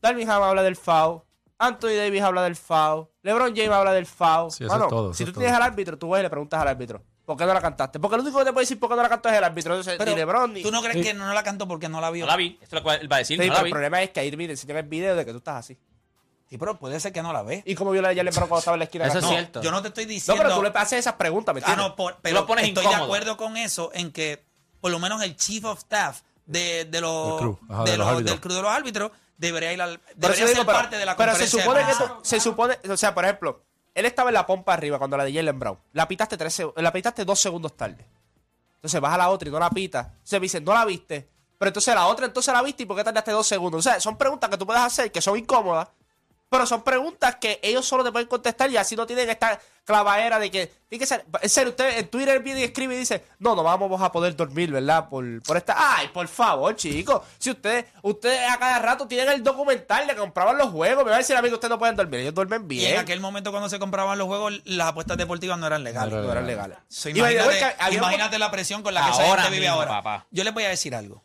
Darvingham 0.00 0.40
habla 0.42 0.62
del 0.62 0.76
foul, 0.76 1.22
Anthony 1.58 1.94
Davis 1.96 2.22
habla 2.22 2.42
del 2.44 2.56
foul, 2.56 3.08
LeBron 3.22 3.54
James 3.54 3.70
habla 3.70 3.92
del 3.92 4.06
foul. 4.06 4.50
Sí, 4.52 4.64
eso 4.64 4.72
Mano, 4.72 4.84
es 4.84 4.90
todo, 4.90 5.06
eso 5.10 5.14
si 5.14 5.22
es 5.24 5.26
tú 5.28 5.32
todo. 5.32 5.40
tienes 5.42 5.56
al 5.56 5.62
árbitro, 5.62 5.98
tú 5.98 6.08
vas 6.08 6.20
y 6.20 6.22
le 6.22 6.30
preguntas 6.30 6.60
al 6.60 6.68
árbitro, 6.68 7.02
¿por 7.24 7.36
qué 7.36 7.44
no 7.46 7.52
la 7.54 7.60
cantaste? 7.60 7.98
Porque 7.98 8.16
lo 8.16 8.22
único 8.22 8.38
que 8.38 8.44
te 8.44 8.52
puede 8.52 8.62
decir 8.64 8.78
por 8.78 8.88
qué 8.88 8.96
no 8.96 9.02
la 9.02 9.08
cantó 9.08 9.28
es 9.28 9.34
el 9.36 9.44
árbitro. 9.44 9.74
Entonces, 9.74 9.96
Pero 9.98 10.10
ni 10.12 10.16
LeBron 10.16 10.54
ni... 10.54 10.62
¿Tú 10.62 10.70
no 10.70 10.80
crees 10.82 11.04
que 11.04 11.14
no 11.14 11.32
la 11.34 11.42
cantó 11.42 11.66
porque 11.66 11.88
no 11.88 12.00
la 12.00 12.10
vio? 12.10 12.24
No 12.26 12.30
la 12.30 12.36
vi. 12.36 12.58
Esto 12.62 12.76
es 12.76 12.80
lo 12.80 12.82
cual 12.82 13.00
él 13.00 13.10
va 13.10 13.16
a 13.16 13.18
decir. 13.20 13.36
Sí, 13.36 13.38
no 13.38 13.42
pero 13.44 13.54
la 13.54 13.58
el 13.60 13.64
vi. 13.64 13.70
problema 13.72 14.02
es 14.02 14.10
que 14.10 14.20
ahí 14.20 14.36
mire, 14.36 14.52
enseñan 14.52 14.76
el 14.78 14.82
video 14.84 15.16
de 15.16 15.24
que 15.24 15.32
tú 15.32 15.38
estás 15.38 15.56
así. 15.56 15.76
Sí, 16.48 16.56
pero 16.56 16.78
puede 16.78 16.98
ser 17.00 17.12
que 17.12 17.20
no 17.22 17.32
la 17.32 17.42
ve. 17.42 17.62
Y 17.66 17.74
como 17.74 17.90
vio 17.90 18.00
la 18.00 18.08
de 18.10 18.16
Jalen 18.16 18.32
Brown 18.32 18.48
cuando 18.48 18.60
estaba 18.60 18.74
en 18.76 18.78
la 18.78 18.84
esquina. 18.84 19.06
Eso 19.06 19.18
es 19.18 19.24
no, 19.24 19.28
cierto. 19.30 19.60
Yo 19.62 19.70
no 19.70 19.82
te 19.82 19.88
estoy 19.88 20.04
No, 20.04 20.08
diciendo... 20.10 20.42
pero 20.42 20.54
tú 20.54 20.62
le 20.62 20.68
haces 20.74 21.00
esas 21.00 21.14
preguntas, 21.14 21.54
¿me 21.54 21.60
Ah, 21.60 21.64
entiendes? 21.64 21.88
no, 21.88 21.96
por- 21.96 22.16
pero 22.22 22.36
lo 22.40 22.46
pones 22.46 22.66
estoy 22.66 22.84
de 22.84 22.88
incómodo. 22.88 23.04
acuerdo 23.04 23.36
con 23.36 23.56
eso 23.58 23.90
en 23.92 24.12
que 24.12 24.42
por 24.80 24.90
lo 24.90 24.98
menos 24.98 25.22
el 25.22 25.36
chief 25.36 25.64
of 25.66 25.78
staff 25.80 26.22
de, 26.46 26.86
de 26.86 27.00
los, 27.02 27.26
Del 27.32 27.38
crew, 27.40 27.58
ajá, 27.68 27.84
de 27.84 27.90
de 27.90 27.96
los 27.98 28.24
del 28.24 28.40
crew 28.40 28.54
de 28.54 28.62
los 28.62 28.70
árbitros 28.70 29.10
debería 29.38 29.72
ir 29.72 29.80
al, 29.80 29.98
debería 30.14 30.46
ser 30.46 30.54
digo, 30.56 30.66
pero, 30.66 30.78
parte 30.78 30.98
de 30.98 31.06
la 31.06 31.16
pero 31.16 31.32
se 31.34 31.38
conferencia 31.50 31.62
supone 31.64 31.86
que 31.86 31.94
tú- 32.14 32.20
se 32.22 32.40
supone, 32.40 32.78
o 32.92 32.96
sea, 32.96 33.14
por 33.14 33.24
ejemplo, 33.24 33.62
él 33.94 34.04
estaba 34.04 34.28
en 34.30 34.34
la 34.34 34.46
pompa 34.46 34.74
arriba 34.74 34.98
cuando 34.98 35.16
la 35.16 35.24
de 35.24 35.32
Jalen 35.32 35.58
Brown. 35.58 35.78
La 35.92 36.06
pitaste 36.06 36.36
tres 36.36 36.60
seg- 36.60 36.72
la 36.76 36.92
pitaste 36.92 37.24
dos 37.24 37.40
segundos 37.40 37.76
tarde. 37.76 38.04
Entonces 38.76 39.00
vas 39.00 39.14
a 39.14 39.18
la 39.18 39.28
otra 39.30 39.48
y 39.48 39.52
no 39.52 39.58
la 39.58 39.70
pita. 39.70 40.14
Se 40.22 40.38
me 40.38 40.44
dice, 40.44 40.60
no 40.60 40.72
la 40.74 40.84
viste. 40.84 41.28
Pero 41.58 41.68
entonces 41.70 41.92
la 41.94 42.06
otra 42.06 42.26
entonces 42.26 42.54
la 42.54 42.62
viste 42.62 42.84
y 42.84 42.86
¿por 42.86 42.96
qué 42.96 43.02
tardaste 43.02 43.32
dos 43.32 43.46
segundos? 43.46 43.80
O 43.80 43.82
sea, 43.82 43.98
son 43.98 44.16
preguntas 44.16 44.48
que 44.50 44.56
tú 44.56 44.66
puedes 44.66 44.82
hacer 44.82 45.10
que 45.10 45.20
son 45.20 45.36
incómodas. 45.36 45.88
Pero 46.50 46.64
son 46.66 46.82
preguntas 46.82 47.36
que 47.36 47.60
ellos 47.62 47.84
solo 47.86 48.02
te 48.02 48.10
pueden 48.10 48.26
contestar 48.26 48.70
y 48.70 48.76
así 48.78 48.96
no 48.96 49.06
tienen 49.06 49.28
esta 49.28 49.60
clavadera 49.84 50.38
de 50.38 50.50
que 50.50 50.66
tiene 50.88 51.00
que 51.00 51.06
ser. 51.06 51.24
En 51.42 51.48
serio, 51.50 51.70
usted 51.70 51.98
en 51.98 52.08
Twitter 52.08 52.40
viene 52.42 52.60
y 52.60 52.64
escribe 52.64 52.94
y 52.94 52.98
dice: 52.98 53.22
No, 53.38 53.54
no 53.54 53.62
vamos 53.62 54.00
a 54.00 54.10
poder 54.10 54.34
dormir, 54.34 54.72
¿verdad? 54.72 55.10
Por, 55.10 55.42
por 55.42 55.58
esta. 55.58 55.74
Ay, 55.76 56.08
por 56.08 56.26
favor, 56.26 56.74
chicos. 56.74 57.20
Si 57.38 57.50
ustedes 57.50 57.84
ustedes 58.02 58.48
a 58.50 58.58
cada 58.58 58.78
rato 58.78 59.06
tienen 59.06 59.28
el 59.28 59.42
documental 59.42 60.06
de 60.06 60.14
que 60.14 60.20
compraban 60.20 60.56
los 60.56 60.70
juegos, 60.70 61.04
me 61.04 61.10
va 61.10 61.16
a 61.16 61.18
decir 61.18 61.36
a 61.36 61.42
mí 61.42 61.48
que 61.48 61.54
ustedes 61.54 61.70
no 61.70 61.78
pueden 61.78 61.96
dormir. 61.96 62.20
Ellos 62.20 62.34
duermen 62.34 62.62
Y 62.64 62.66
bien. 62.66 62.94
en 62.94 63.00
aquel 63.00 63.20
momento 63.20 63.50
cuando 63.50 63.68
se 63.68 63.78
compraban 63.78 64.16
los 64.16 64.26
juegos, 64.26 64.54
las 64.64 64.88
apuestas 64.88 65.18
deportivas 65.18 65.58
no 65.58 65.66
eran 65.66 65.84
legales. 65.84 66.14
No 66.14 66.22
no 66.22 66.32
eran 66.32 66.46
legales. 66.46 66.78
So, 66.88 67.10
Y 67.10 67.18
imagínate 67.18 68.36
un- 68.36 68.40
la 68.40 68.50
presión 68.50 68.82
con 68.82 68.94
la 68.94 69.04
que 69.04 69.10
esa 69.10 69.24
Ahora 69.28 69.42
gente 69.42 69.56
vive 69.58 69.66
mismo, 69.66 69.80
ahora. 69.82 69.90
papá. 70.02 70.26
Yo 70.30 70.44
les 70.44 70.54
voy 70.54 70.64
a 70.64 70.70
decir 70.70 70.94
algo. 70.94 71.22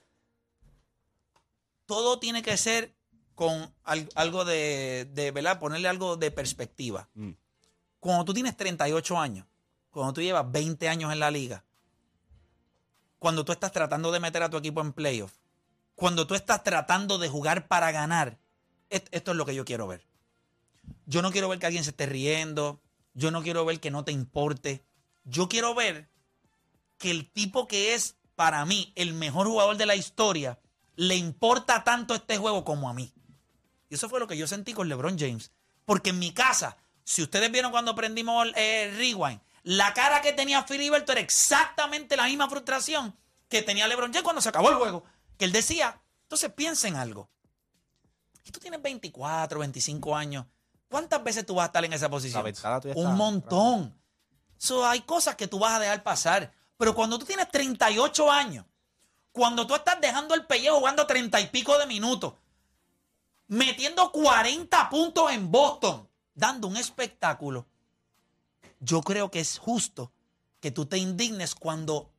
Todo 1.86 2.20
tiene 2.20 2.42
que 2.44 2.58
ser 2.58 2.94
con 3.36 3.74
al- 3.84 4.10
algo 4.16 4.46
de, 4.46 5.08
de, 5.14 5.32
¿verdad? 5.32 5.60
Ponerle 5.60 5.88
algo 5.88 6.18
de 6.18 6.32
perspectiva. 6.32 7.10
Mm. 7.16 7.32
Cuando 8.00 8.26
tú 8.26 8.34
tienes 8.34 8.56
38 8.58 9.18
años, 9.18 9.46
cuando 9.90 10.14
tú 10.14 10.22
llevas 10.22 10.52
20 10.52 10.90
años 10.90 11.12
en 11.12 11.20
la 11.20 11.32
liga, 11.32 11.64
cuando 13.20 13.46
tú 13.46 13.52
estás 13.52 13.72
tratando 13.72 14.12
de 14.12 14.20
meter 14.20 14.44
a 14.44 14.50
tu 14.50 14.58
equipo 14.58 14.82
en 14.82 14.92
playoff, 14.94 15.34
cuando 15.96 16.28
tú 16.28 16.36
estás 16.36 16.64
tratando 16.64 17.18
de 17.18 17.30
jugar 17.30 17.68
para 17.68 17.92
ganar, 17.92 18.38
est- 18.90 19.08
esto 19.12 19.32
es 19.32 19.38
lo 19.38 19.46
que 19.46 19.56
yo 19.56 19.64
quiero 19.66 19.88
ver. 19.88 20.06
Yo 21.06 21.22
no 21.22 21.32
quiero 21.32 21.48
ver 21.50 21.60
que 21.60 21.66
alguien 21.66 21.84
se 21.84 21.92
esté 21.92 22.06
riendo. 22.06 22.82
Yo 23.14 23.32
no 23.32 23.42
quiero 23.44 23.64
ver 23.64 23.80
que 23.80 23.92
no 23.92 24.04
te 24.04 24.12
importe. 24.12 24.84
Yo 25.24 25.48
quiero 25.48 25.74
ver 25.76 26.10
que 26.98 27.12
el 27.12 27.30
tipo 27.32 27.68
que 27.68 27.94
es 27.94 28.16
para 28.36 28.66
mí 28.66 28.92
el 28.96 29.14
mejor 29.14 29.48
jugador 29.48 29.78
de 29.78 29.86
la 29.86 29.96
historia 29.96 30.60
le 30.96 31.16
importa 31.16 31.84
tanto 31.84 32.16
este 32.16 32.38
juego 32.38 32.64
como 32.66 32.90
a 32.90 32.94
mí. 32.94 33.14
Y 33.94 33.96
eso 33.96 34.10
fue 34.10 34.20
lo 34.20 34.26
que 34.26 34.36
yo 34.36 34.48
sentí 34.48 34.74
con 34.74 34.90
LeBron 34.90 35.20
James. 35.20 35.52
Porque 35.86 36.10
en 36.10 36.18
mi 36.18 36.34
casa, 36.34 36.78
si 37.04 37.22
ustedes 37.22 37.52
vieron 37.52 37.72
cuando 37.72 37.94
prendimos 37.94 38.48
eh, 38.56 38.92
Rewind, 38.98 39.40
la 39.62 39.94
cara 39.94 40.20
que 40.20 40.34
tenía 40.34 40.64
Filiberto 40.64 41.12
era 41.12 41.22
exactamente 41.22 42.18
la 42.18 42.24
misma 42.24 42.50
frustración 42.50 43.16
que 43.48 43.62
tenía 43.62 43.88
LeBron 43.88 44.12
James 44.12 44.24
cuando 44.24 44.42
se 44.42 44.50
acabó 44.50 44.72
el 44.72 44.78
juego. 44.78 45.04
Que 45.38 45.46
él 45.46 45.52
decía, 45.52 46.02
entonces 46.24 46.52
piensa 46.54 46.88
en 46.88 46.96
algo. 46.96 47.30
Y 48.44 48.50
tú 48.50 48.60
tienes 48.60 48.82
24, 48.82 49.60
25 49.60 50.16
años. 50.16 50.48
¿Cuántas 50.90 51.24
veces 51.24 51.46
tú 51.46 51.54
vas 51.54 51.66
a 51.66 51.68
estar 51.68 51.86
en 51.86 51.94
esa 51.94 52.10
posición? 52.10 52.48
Está 52.48 52.82
Un 52.96 53.16
montón. 53.16 53.96
So, 54.58 54.88
hay 54.88 55.02
cosas 55.02 55.36
que 55.36 55.48
tú 55.48 55.60
vas 55.60 55.74
a 55.74 55.80
dejar 55.80 56.02
pasar. 56.02 56.52
Pero 56.78 56.96
cuando 56.96 57.20
tú 57.20 57.26
tienes 57.26 57.48
38 57.52 58.32
años, 58.32 58.66
cuando 59.32 59.68
tú 59.68 59.76
estás 59.76 60.02
dejando 60.02 60.34
el 60.34 60.48
pellejo 60.48 60.80
jugando 60.80 61.06
30 61.06 61.42
y 61.42 61.48
pico 61.50 61.78
de 61.78 61.86
minutos, 61.86 62.34
metiendo 63.54 64.12
40 64.12 64.90
puntos 64.90 65.32
en 65.32 65.52
Boston, 65.52 66.10
dando 66.34 66.68
un 66.68 66.76
espectáculo, 66.76 67.68
yo 68.80 69.02
creo 69.02 69.30
que 69.30 69.40
es 69.40 69.60
justo 69.60 70.12
que 70.60 70.72
tú 70.72 70.88
te 70.88 70.98
indignes 70.98 71.54
cuando 71.54 72.12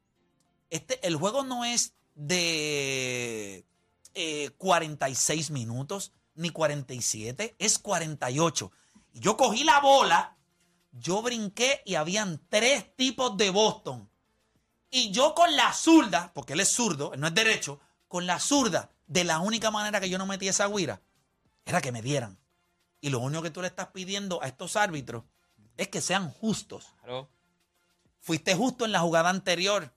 este, 0.70 1.05
el 1.07 1.16
juego 1.16 1.42
no 1.42 1.64
es 1.64 1.94
de 2.14 3.66
eh, 4.14 4.51
46 4.59 5.51
minutos 5.51 6.12
ni 6.37 6.51
47, 6.51 7.57
es 7.59 7.79
48. 7.81 8.70
Y 9.12 9.20
yo 9.20 9.37
cogí 9.37 9.64
la 9.64 9.81
bola, 9.81 10.37
yo 10.92 11.20
brinqué 11.20 11.83
y 11.85 11.97
habían 11.97 12.40
tres 12.49 12.94
tipos 12.94 13.37
de 13.37 13.51
Boston. 13.51 14.09
Y 14.88 15.11
yo 15.11 15.35
con 15.35 15.57
la 15.57 15.73
zurda, 15.73 16.31
porque 16.33 16.53
él 16.53 16.61
es 16.61 16.73
zurdo, 16.73 17.12
él 17.12 17.20
no 17.20 17.27
es 17.27 17.35
derecho, 17.35 17.81
con 18.07 18.25
la 18.25 18.38
zurda, 18.38 18.90
de 19.09 19.25
la 19.25 19.40
única 19.40 19.73
manera 19.73 20.01
que 20.01 20.09
yo 20.09 20.18
no 20.18 20.27
metí 20.27 20.47
esa 20.47 20.68
guira, 20.68 21.03
era 21.64 21.81
que 21.81 21.92
me 21.92 22.03
dieran. 22.03 22.38
Y 23.00 23.11
lo 23.11 23.18
único 23.18 23.42
que 23.42 23.50
tú 23.50 23.61
le 23.61 23.68
estás 23.68 23.88
pidiendo 23.88 24.42
a 24.42 24.46
estos 24.46 24.77
árbitros 24.77 25.24
es 25.77 25.88
que 25.88 26.00
sean 26.00 26.31
justos. 26.31 26.87
Claro. 27.03 27.29
Fuiste 28.20 28.55
justo 28.55 28.85
en 28.85 28.92
la 28.92 29.00
jugada 29.00 29.29
anterior. 29.29 29.92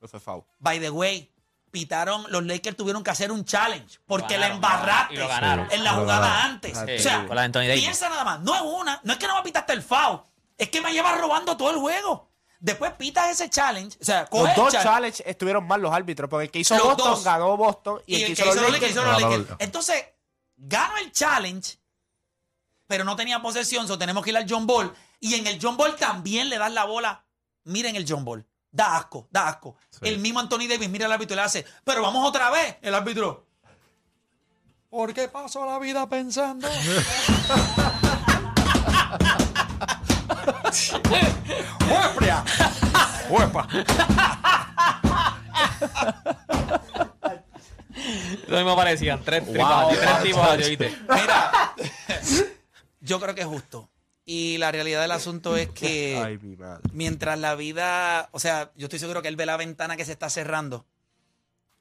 No 0.00 0.08
fue 0.08 0.20
foul. 0.20 0.44
By 0.58 0.78
the 0.78 0.90
way, 0.90 1.32
pitaron, 1.72 2.24
los 2.28 2.44
Lakers 2.44 2.76
tuvieron 2.76 3.02
que 3.02 3.10
hacer 3.10 3.32
un 3.32 3.44
challenge 3.44 3.98
porque 4.06 4.38
la 4.38 4.48
embarraste 4.48 5.14
y 5.14 5.16
lo 5.16 5.26
ganaron. 5.26 5.68
en 5.72 5.82
la 5.82 5.92
jugada 5.94 6.28
ganaron. 6.28 6.50
antes. 6.52 6.78
Sí, 6.78 6.94
o 6.94 6.98
sea, 6.98 7.26
con 7.26 7.36
la 7.36 7.50
piensa 7.50 8.08
nada 8.08 8.24
más, 8.24 8.40
no 8.40 8.54
es 8.54 8.60
una, 8.60 9.00
no 9.02 9.12
es 9.12 9.18
que 9.18 9.26
no 9.26 9.34
me 9.36 9.42
pitaste 9.42 9.72
el 9.72 9.82
foul, 9.82 10.20
es 10.56 10.68
que 10.68 10.80
me 10.80 10.92
llevas 10.92 11.18
robando 11.20 11.56
todo 11.56 11.70
el 11.70 11.78
juego. 11.78 12.28
Después 12.60 12.92
pitas 12.92 13.28
ese 13.30 13.50
challenge, 13.50 13.98
o 14.00 14.04
sea, 14.04 14.26
coge 14.26 14.44
Los 14.48 14.56
dos 14.56 14.72
challenge, 14.72 14.88
challenges 14.88 15.26
estuvieron 15.26 15.66
mal 15.66 15.80
los 15.82 15.92
árbitros, 15.92 16.30
porque 16.30 16.44
el 16.44 16.50
que 16.52 16.60
hizo 16.60 16.76
Los 16.76 16.84
Boston 16.84 17.10
dos. 17.10 17.24
ganó 17.24 17.56
Boston 17.56 18.00
y, 18.06 18.22
el 18.22 18.26
que 18.26 18.32
hizo 18.32 18.44
los 18.54 18.70
Lakers 18.70 18.92
hizo 18.92 19.02
los 19.02 19.14
ganó 19.16 19.30
Lakers. 19.30 19.50
los- 19.50 19.60
Entonces, 19.60 20.04
gano 20.62 20.96
el 20.98 21.10
challenge, 21.12 21.78
pero 22.86 23.04
no 23.04 23.16
tenía 23.16 23.42
posesión, 23.42 23.88
so 23.88 23.98
tenemos 23.98 24.22
que 24.24 24.30
ir 24.30 24.36
al 24.36 24.46
John 24.48 24.66
Ball. 24.66 24.92
Y 25.20 25.34
en 25.34 25.46
el 25.46 25.58
John 25.60 25.76
Ball 25.76 25.96
también 25.96 26.48
le 26.48 26.58
das 26.58 26.72
la 26.72 26.84
bola. 26.84 27.24
Miren 27.64 27.96
el 27.96 28.06
John 28.08 28.24
Ball. 28.24 28.46
Da 28.70 28.96
asco, 28.96 29.28
da 29.30 29.48
asco. 29.48 29.76
El 30.00 30.18
mismo 30.18 30.40
Anthony 30.40 30.66
Davis 30.68 30.88
mira 30.88 31.06
al 31.06 31.12
árbitro 31.12 31.34
y 31.34 31.36
le 31.36 31.42
hace, 31.42 31.66
pero 31.84 32.00
vamos 32.02 32.26
otra 32.26 32.50
vez. 32.50 32.76
El 32.80 32.94
árbitro. 32.94 33.46
¿Por 34.88 35.12
qué 35.12 35.28
paso 35.28 35.66
la 35.66 35.78
vida 35.78 36.08
pensando? 36.08 36.68
¡Huepria! 41.88 42.44
¡Huepa! 43.28 43.68
Lo 48.48 48.56
mismo 48.56 48.76
parecían. 48.76 49.22
Tres, 49.24 49.42
tres 49.50 50.22
tipos 50.22 50.56
de 50.58 50.68
¿viste? 50.68 50.98
Mira, 51.08 51.74
yo 53.00 53.20
creo 53.20 53.34
que 53.34 53.40
es 53.42 53.46
justo. 53.46 53.88
Y 54.24 54.58
la 54.58 54.70
realidad 54.70 55.00
del 55.02 55.10
asunto 55.10 55.56
es 55.56 55.68
que 55.70 56.20
Ay, 56.24 56.38
mi 56.38 56.56
madre. 56.56 56.82
mientras 56.92 57.38
la 57.38 57.54
vida, 57.54 58.28
o 58.32 58.38
sea, 58.40 58.70
yo 58.76 58.86
estoy 58.86 58.98
seguro 58.98 59.20
que 59.22 59.28
él 59.28 59.36
ve 59.36 59.46
la 59.46 59.56
ventana 59.56 59.96
que 59.96 60.04
se 60.04 60.12
está 60.12 60.30
cerrando. 60.30 60.86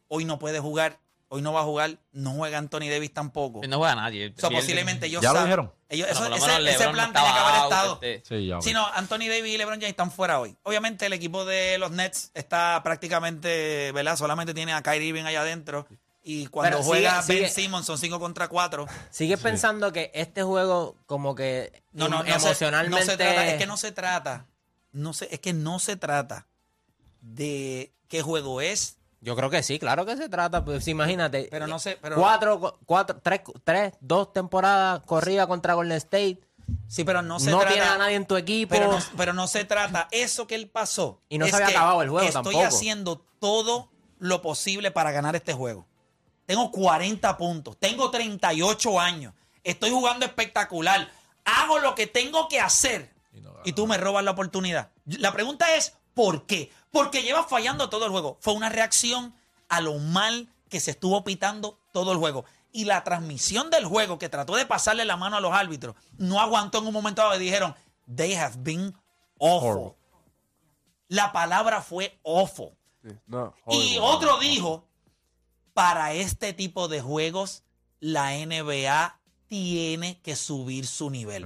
Hoy 0.07 0.25
no 0.25 0.39
puede 0.39 0.59
jugar, 0.59 0.99
hoy 1.29 1.41
no 1.43 1.53
va 1.53 1.61
a 1.61 1.63
jugar, 1.63 1.99
no 2.11 2.31
juega 2.31 2.57
Anthony 2.57 2.89
Davis 2.89 3.13
tampoco. 3.13 3.61
No 3.67 3.77
juega 3.77 3.95
nadie. 3.95 4.33
O 4.35 4.39
sea, 4.39 4.49
posiblemente 4.49 5.05
ellos 5.05 5.21
¿Ya 5.21 5.31
lo 5.33 5.43
dijeron? 5.43 5.71
ellos- 5.87 6.09
eso- 6.09 6.25
ese, 6.35 6.89
plan 6.89 7.07
estaba 7.09 7.11
tiene 7.11 7.33
que 7.33 7.39
haber 7.39 7.63
estado. 7.63 7.99
este, 8.01 8.23
Sí, 8.27 8.47
ya. 8.47 8.59
Si 8.61 8.73
no, 8.73 8.85
Anthony 8.87 9.27
Davis 9.29 9.53
y 9.53 9.57
LeBron 9.57 9.75
James 9.79 9.91
están 9.91 10.11
fuera 10.11 10.39
hoy. 10.39 10.57
Obviamente 10.63 11.05
el 11.05 11.13
equipo 11.13 11.45
de 11.45 11.77
los 11.77 11.91
Nets 11.91 12.31
está 12.33 12.81
prácticamente, 12.83 13.91
¿verdad? 13.93 14.17
Solamente 14.17 14.53
tiene 14.55 14.73
a 14.73 14.81
Kyrie 14.81 15.07
Irving 15.09 15.23
allá 15.25 15.41
adentro. 15.41 15.87
Y 16.23 16.45
cuando 16.47 16.77
Pero 16.77 16.83
sigue- 16.83 16.89
juega 16.89 17.15
Ben 17.15 17.23
sigue- 17.25 17.49
Simmons 17.49 17.85
son 17.85 17.97
5 17.97 18.19
contra 18.19 18.47
4. 18.47 18.85
¿Sigues 19.09 19.39
pensando 19.39 19.91
que 19.91 20.11
este 20.13 20.43
juego 20.43 20.95
como 21.07 21.33
que 21.35 21.83
No, 21.93 22.07
no, 22.09 22.23
no 22.23 22.39
se- 22.39 22.45
emocionalmente... 22.47 23.05
no 23.05 23.11
se 23.11 23.17
trata, 23.17 23.47
es 23.47 23.57
que 23.57 23.65
no 23.65 23.77
se 23.77 23.91
trata. 23.91 24.45
No 24.91 25.13
se, 25.13 25.33
es 25.33 25.39
que 25.39 25.53
no 25.53 25.79
se 25.79 25.95
trata 25.95 26.47
de 27.21 27.93
qué 28.07 28.21
juego 28.21 28.61
es. 28.61 28.97
Yo 29.21 29.35
creo 29.35 29.49
que 29.49 29.61
sí, 29.63 29.77
claro 29.79 30.05
que 30.05 30.17
se 30.17 30.29
trata. 30.29 30.65
Pues 30.65 30.87
imagínate. 30.87 31.47
Pero 31.51 31.67
no 31.67 31.79
sé, 31.79 31.97
pero- 32.01 32.15
Cuatro, 32.17 32.79
cuatro, 32.85 33.19
tres, 33.21 33.41
tres, 33.63 33.93
dos 33.99 34.33
temporadas 34.33 35.01
corrida 35.05 35.47
contra 35.47 35.73
Golden 35.75 35.97
State. 35.97 36.39
Sí, 36.87 37.03
pero 37.03 37.21
no 37.21 37.39
se 37.39 37.51
no 37.51 37.59
trata. 37.59 37.73
tienes 37.73 37.89
a 37.91 37.97
nadie 37.97 38.15
en 38.15 38.25
tu 38.25 38.37
equipo. 38.37 38.73
Pero 38.73 38.91
no, 38.91 38.99
pero 39.17 39.33
no 39.33 39.47
se 39.47 39.65
trata. 39.65 40.07
Eso 40.11 40.47
que 40.47 40.55
él 40.55 40.69
pasó. 40.69 41.21
Y 41.29 41.37
no 41.37 41.45
se 41.47 41.55
había 41.55 41.67
acabado 41.67 42.01
el 42.01 42.09
juego 42.09 42.27
Estoy 42.27 42.43
tampoco. 42.43 42.63
haciendo 42.65 43.25
todo 43.39 43.89
lo 44.19 44.41
posible 44.41 44.91
para 44.91 45.11
ganar 45.11 45.35
este 45.35 45.53
juego. 45.53 45.85
Tengo 46.45 46.71
40 46.71 47.37
puntos. 47.37 47.77
Tengo 47.77 48.09
38 48.11 48.99
años. 48.99 49.33
Estoy 49.63 49.89
jugando 49.91 50.25
espectacular. 50.25 51.09
Hago 51.45 51.79
lo 51.79 51.95
que 51.95 52.07
tengo 52.07 52.47
que 52.47 52.59
hacer. 52.59 53.13
Y 53.63 53.73
tú 53.73 53.87
me 53.87 53.97
robas 53.97 54.23
la 54.23 54.31
oportunidad. 54.31 54.89
La 55.05 55.31
pregunta 55.31 55.75
es, 55.75 55.95
¿por 56.13 56.45
qué? 56.45 56.71
Porque 56.91 57.23
llevas 57.23 57.47
fallando 57.47 57.89
todo 57.89 58.05
el 58.05 58.11
juego. 58.11 58.37
Fue 58.41 58.53
una 58.53 58.69
reacción 58.69 59.33
a 59.69 59.81
lo 59.81 59.97
mal 59.99 60.49
que 60.69 60.79
se 60.79 60.91
estuvo 60.91 61.23
pitando 61.23 61.77
todo 61.93 62.11
el 62.11 62.17
juego. 62.17 62.43
Y 62.73 62.85
la 62.85 63.03
transmisión 63.03 63.69
del 63.69 63.85
juego 63.85 64.17
que 64.17 64.29
trató 64.29 64.55
de 64.55 64.65
pasarle 64.65 65.05
la 65.05 65.17
mano 65.17 65.37
a 65.37 65.41
los 65.41 65.53
árbitros 65.53 65.95
no 66.17 66.39
aguantó 66.41 66.79
en 66.79 66.87
un 66.87 66.93
momento 66.93 67.21
dado 67.21 67.35
y 67.35 67.39
dijeron, 67.39 67.75
they 68.15 68.33
have 68.33 68.55
been 68.57 68.95
awful. 69.39 69.69
Horrible. 69.69 69.95
La 71.07 71.31
palabra 71.33 71.81
fue 71.81 72.17
awful. 72.23 72.71
No, 73.27 73.53
Y 73.67 73.97
horrible. 73.97 73.99
otro 73.99 74.37
dijo, 74.39 74.87
para 75.73 76.13
este 76.13 76.53
tipo 76.53 76.87
de 76.87 77.01
juegos, 77.01 77.63
la 77.99 78.31
NBA 78.37 79.19
tiene 79.47 80.21
que 80.21 80.35
subir 80.35 80.87
su 80.87 81.09
nivel. 81.09 81.45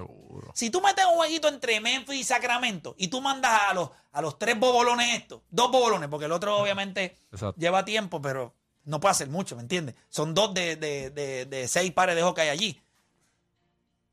Si 0.53 0.69
tú 0.69 0.79
metes 0.81 1.05
un 1.05 1.15
jueguito 1.15 1.47
entre 1.47 1.79
Memphis 1.81 2.19
y 2.19 2.23
Sacramento 2.23 2.93
y 2.97 3.07
tú 3.07 3.19
mandas 3.21 3.61
a 3.69 3.73
los, 3.73 3.89
a 4.11 4.21
los 4.21 4.37
tres 4.37 4.59
bobolones 4.59 5.19
estos, 5.21 5.41
dos 5.49 5.71
bobolones, 5.71 6.07
porque 6.09 6.25
el 6.25 6.31
otro 6.31 6.57
obviamente 6.57 7.17
Exacto. 7.31 7.59
lleva 7.59 7.83
tiempo, 7.83 8.21
pero 8.21 8.53
no 8.83 8.99
puede 8.99 9.11
hacer 9.13 9.29
mucho, 9.29 9.55
¿me 9.55 9.63
entiendes? 9.63 9.95
Son 10.09 10.35
dos 10.35 10.53
de, 10.53 10.75
de- 10.75 11.09
de- 11.09 11.45
de 11.45 11.67
seis 11.67 11.91
pares 11.91 12.15
de 12.15 12.21
hockey 12.21 12.43
hay 12.43 12.49
allí. 12.49 12.81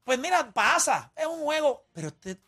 Pues 0.05 0.19
mira, 0.19 0.53
pasa, 0.53 1.13
es 1.15 1.27
un 1.27 1.41
juego, 1.43 1.85
pero 1.93 2.09
este, 2.09 2.41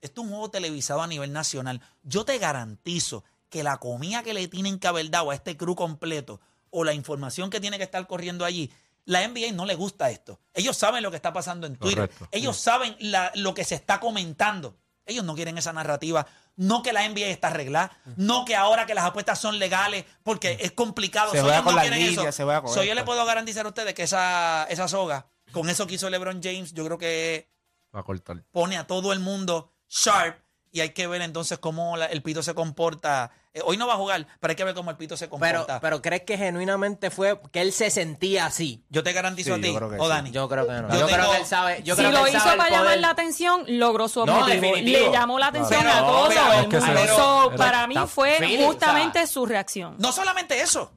esto 0.00 0.20
es 0.20 0.24
un 0.24 0.30
juego 0.30 0.50
televisado 0.50 1.02
a 1.02 1.06
nivel 1.06 1.32
nacional. 1.32 1.80
Yo 2.02 2.24
te 2.24 2.38
garantizo 2.38 3.22
que 3.48 3.62
la 3.62 3.76
comida 3.78 4.22
que 4.22 4.34
le 4.34 4.48
tienen 4.48 4.78
que 4.78 4.88
haber 4.88 5.08
dado 5.10 5.30
a 5.30 5.34
este 5.34 5.56
crew 5.56 5.76
completo 5.76 6.40
o 6.78 6.84
la 6.84 6.92
información 6.92 7.48
que 7.48 7.58
tiene 7.60 7.78
que 7.78 7.84
estar 7.84 8.06
corriendo 8.06 8.44
allí, 8.44 8.70
la 9.06 9.26
NBA 9.26 9.52
no 9.52 9.64
le 9.64 9.74
gusta 9.74 10.10
esto. 10.10 10.40
Ellos 10.52 10.76
saben 10.76 11.02
lo 11.02 11.10
que 11.10 11.16
está 11.16 11.32
pasando 11.32 11.66
en 11.66 11.76
Twitter. 11.76 12.08
Correcto. 12.10 12.28
Ellos 12.32 12.56
saben 12.56 12.96
la- 13.00 13.32
lo 13.34 13.54
que 13.54 13.64
se 13.64 13.74
está 13.76 13.98
comentando. 13.98 14.76
Ellos 15.06 15.24
no 15.24 15.34
quieren 15.34 15.56
esa 15.56 15.72
narrativa. 15.72 16.26
No 16.56 16.82
que 16.82 16.92
la 16.92 17.04
NBA 17.08 17.26
está 17.28 17.48
arreglada. 17.48 17.96
No 18.16 18.44
que 18.44 18.56
ahora 18.56 18.84
que 18.86 18.94
las 18.94 19.04
apuestas 19.04 19.38
son 19.40 19.58
legales 19.58 20.04
porque 20.22 20.58
es 20.60 20.72
complicado. 20.72 21.30
Se 21.32 21.40
So, 21.40 21.50
ellos 21.52 21.64
no 21.64 21.80
quieren 21.80 22.02
eso. 22.02 22.22
se 22.32 22.42
So, 22.42 22.46
yo 22.74 22.82
esto. 22.82 22.94
le 22.94 23.04
puedo 23.04 23.24
garantizar 23.24 23.64
a 23.64 23.68
ustedes 23.68 23.94
que 23.94 24.02
esa, 24.02 24.66
esa 24.68 24.88
soga, 24.88 25.26
con 25.52 25.70
eso 25.70 25.86
que 25.86 25.94
hizo 25.94 26.10
LeBron 26.10 26.40
James, 26.42 26.74
yo 26.74 26.84
creo 26.84 26.98
que 26.98 27.48
Va 27.94 28.00
a 28.00 28.02
cortar. 28.02 28.42
pone 28.50 28.76
a 28.76 28.86
todo 28.86 29.12
el 29.12 29.20
mundo 29.20 29.72
sharp 29.88 30.40
y 30.76 30.80
hay 30.82 30.90
que 30.90 31.06
ver 31.06 31.22
entonces 31.22 31.58
cómo 31.58 31.96
la- 31.96 32.06
el 32.06 32.22
pito 32.22 32.42
se 32.42 32.54
comporta. 32.54 33.30
Eh, 33.54 33.62
hoy 33.64 33.78
no 33.78 33.86
va 33.86 33.94
a 33.94 33.96
jugar, 33.96 34.26
pero 34.40 34.50
hay 34.50 34.56
que 34.56 34.64
ver 34.64 34.74
cómo 34.74 34.90
el 34.90 34.96
pito 34.98 35.16
se 35.16 35.28
comporta. 35.30 35.80
pero 35.80 36.02
¿crees 36.02 36.22
que 36.22 36.36
genuinamente 36.36 37.10
fue 37.10 37.40
que 37.50 37.62
él 37.62 37.72
se 37.72 37.88
sentía 37.90 38.44
así? 38.46 38.84
yo 38.90 39.02
te 39.02 39.12
garantizo 39.14 39.54
Sí, 39.54 39.60
a 39.60 39.62
ti, 39.62 39.76
o 39.98 40.02
sí. 40.04 40.08
Dani. 40.08 40.30
Yo 40.30 40.48
creo 40.48 40.66
que 40.66 40.72
no. 40.74 40.88
Yo 40.90 41.00
Yo, 41.00 41.06
creo 41.06 41.30
que 41.30 41.36
él 41.38 41.46
sabe. 41.46 41.82
Yo 41.82 41.94
si 41.96 42.02
creo 42.02 42.10
que 42.12 42.18
lo 42.18 42.26
él 42.26 42.34
hizo 42.34 42.44
sabe 42.44 42.56
para 42.58 42.68
llamar 42.70 42.84
poder. 42.86 43.00
la 43.00 43.10
atención, 43.10 43.64
logró 43.66 44.08
su 44.08 44.20
objetivo. 44.20 44.76
Le 44.76 45.10
llamó 45.10 45.38
la 45.38 45.46
atención 45.46 45.80
Pero- 45.80 45.92
a 45.94 45.98
todo 46.00 46.28
pero- 46.28 46.52
el 46.52 46.58
es 46.60 46.66
que 46.84 47.08
So, 47.16 47.52
para 47.56 47.86
mí 47.86 47.96
fue 48.06 48.36
feeling, 48.38 48.64
o 48.64 48.66
justamente 48.68 49.18
sea, 49.20 49.26
su 49.26 49.46
reacción. 49.46 49.94
No 49.98 50.12
solamente 50.12 50.60
eso. 50.60 50.92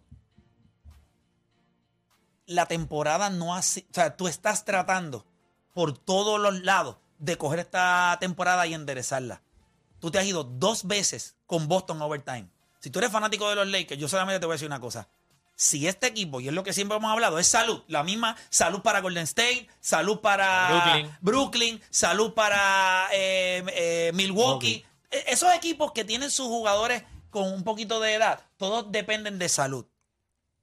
La 2.46 2.66
temporada 2.66 3.30
no 3.30 3.56
ha 3.56 3.62
sido. 3.62 3.88
O 3.92 3.94
sea, 3.94 4.18
tú 4.18 4.28
estás 4.28 4.66
tratando 4.66 5.26
por 5.74 5.98
todos 5.98 6.40
los 6.40 6.62
lados 6.64 6.98
de 7.20 7.38
coger 7.38 7.60
esta 7.60 8.18
temporada 8.20 8.66
y 8.66 8.74
enderezarla. 8.74 9.42
Tú 10.00 10.12
te 10.12 10.20
has 10.20 10.26
ido 10.26 10.44
dos 10.44 10.86
veces 10.88 11.36
con 11.46 11.68
Boston 11.68 12.02
Overtime. 12.02 12.48
Si 12.80 12.90
tú 12.90 13.00
eres 13.00 13.12
fanático 13.12 13.50
de 13.50 13.56
los 13.56 13.68
Lakers, 13.68 14.00
yo 14.00 14.08
solamente 14.08 14.40
te 14.40 14.46
voy 14.46 14.54
a 14.54 14.56
decir 14.56 14.68
una 14.68 14.80
cosa. 14.80 15.08
Si 15.56 15.88
este 15.88 16.08
equipo, 16.08 16.40
y 16.40 16.48
es 16.48 16.54
lo 16.54 16.64
que 16.64 16.72
siempre 16.72 16.96
hemos 16.98 17.12
hablado, 17.12 17.38
es 17.38 17.48
salud, 17.48 17.84
la 17.88 18.02
misma 18.04 18.38
salud 18.50 18.82
para 18.82 19.02
Golden 19.02 19.24
State, 19.24 19.68
salud 19.82 20.20
para 20.22 20.70
Brooklyn. 20.70 21.18
Brooklyn, 21.20 21.82
salud 21.90 22.34
para 22.34 23.10
eh, 23.12 23.64
eh, 23.74 24.12
Milwaukee. 24.14 24.86
E- 25.12 25.26
Esos 25.28 25.54
equipos 25.54 25.92
que 25.92 26.06
tienen 26.06 26.32
sus 26.32 26.48
jugadores 26.48 27.04
con 27.30 27.52
un 27.52 27.66
poquito 27.66 28.00
de 28.00 28.14
edad, 28.14 28.40
todos 28.56 28.90
dependen 28.92 29.38
de 29.38 29.50
salud. 29.50 29.86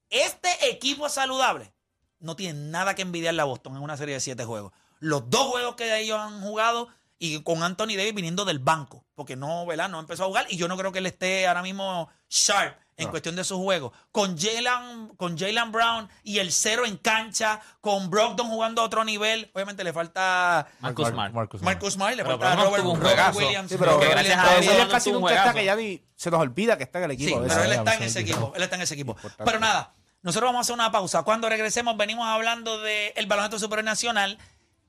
Este 0.09 0.49
equipo 0.71 1.09
saludable 1.09 1.73
no 2.21 2.35
tiene 2.37 2.59
nada 2.71 2.95
que 2.95 3.03
envidiarle 3.03 3.43
a 3.43 3.45
Boston 3.45 3.77
en 3.77 3.83
una 3.83 3.97
serie 3.97 4.15
de 4.15 4.21
siete 4.21 4.45
juegos. 4.45 4.73
Los 4.99 5.29
dos 5.29 5.49
juegos 5.49 5.75
que 5.77 5.99
ellos 6.01 6.19
han 6.19 6.41
jugado 6.41 6.89
y 7.19 7.43
con 7.43 7.63
Anthony 7.63 7.97
Davis 7.97 8.15
viniendo 8.15 8.45
del 8.45 8.59
banco, 8.59 9.05
porque 9.15 9.37
no, 9.37 9.65
¿verdad? 9.67 9.89
No 9.89 10.01
empezó 10.01 10.25
a 10.25 10.27
jugar 10.27 10.47
y 10.51 10.57
yo 10.57 10.69
no 10.69 10.77
creo 10.77 10.93
que 10.93 10.99
él 10.99 11.07
esté 11.07 11.47
ahora 11.47 11.63
mismo 11.63 12.09
sharp 12.29 12.77
en 12.99 13.09
cuestión 13.11 13.37
de 13.37 13.45
su 13.45 13.59
juego. 13.63 13.93
Con 14.11 14.39
Jalen 14.39 15.09
con 15.19 15.37
Jalen 15.39 15.71
Brown 15.71 16.09
y 16.23 16.39
el 16.39 16.51
cero 16.51 16.87
en 16.87 16.97
cancha, 16.97 17.61
con 17.83 18.09
Brogdon 18.11 18.49
jugando 18.49 18.81
a 18.81 18.85
otro 18.87 19.05
nivel, 19.05 19.51
obviamente 19.55 19.85
le 19.85 19.93
falta 19.93 20.67
Marcus 20.81 21.05
Mar- 21.05 21.13
Smart. 21.13 21.35
Marcus 21.35 21.61
Smart. 21.61 21.75
Marcus 21.75 21.93
Smart, 21.95 22.17
le 22.17 22.25
Pero 22.25 22.39
falta 22.39 22.65
Robert, 22.65 22.85
un 22.85 23.01
Robert. 23.01 23.35
Williams. 23.37 23.71
Sí, 23.71 23.77
pero 23.79 23.99
gracias 23.99 24.39
a 24.39 24.61
Dios 24.61 24.75
él 24.75 24.89
casi 24.89 25.13
nunca 25.13 25.31
está 25.31 25.43
juegazo. 25.53 25.59
que 25.59 25.65
ya 25.67 25.77
ni 25.77 26.03
se 26.17 26.31
nos 26.31 26.41
olvida 26.41 26.79
que 26.79 26.85
está 26.85 26.99
en 27.05 27.11
el 27.11 27.17
Sí, 27.19 27.25
equipo. 27.25 27.41
pero 27.43 27.53
Eso 27.53 27.65
él 27.65 27.73
es- 27.73 27.79
está 27.79 27.93
en 27.95 27.99
sí, 27.99 28.05
ese 28.07 28.13
sí. 28.25 28.31
equipo. 28.31 28.53
Él 28.57 28.63
está 28.63 28.77
en 28.77 28.83
ese 28.83 28.95
equipo. 28.95 29.13
Importante. 29.13 29.45
Pero 29.45 29.61
nada, 29.61 29.95
nosotros 30.23 30.49
vamos 30.49 30.59
a 30.59 30.63
hacer 30.63 30.75
una 30.75 30.91
pausa. 30.91 31.23
Cuando 31.23 31.49
regresemos, 31.51 31.97
venimos 31.99 32.27
hablando 32.27 32.81
del 32.81 33.27
baloncesto 33.27 33.59
superior 33.59 33.85
nacional. 33.85 34.39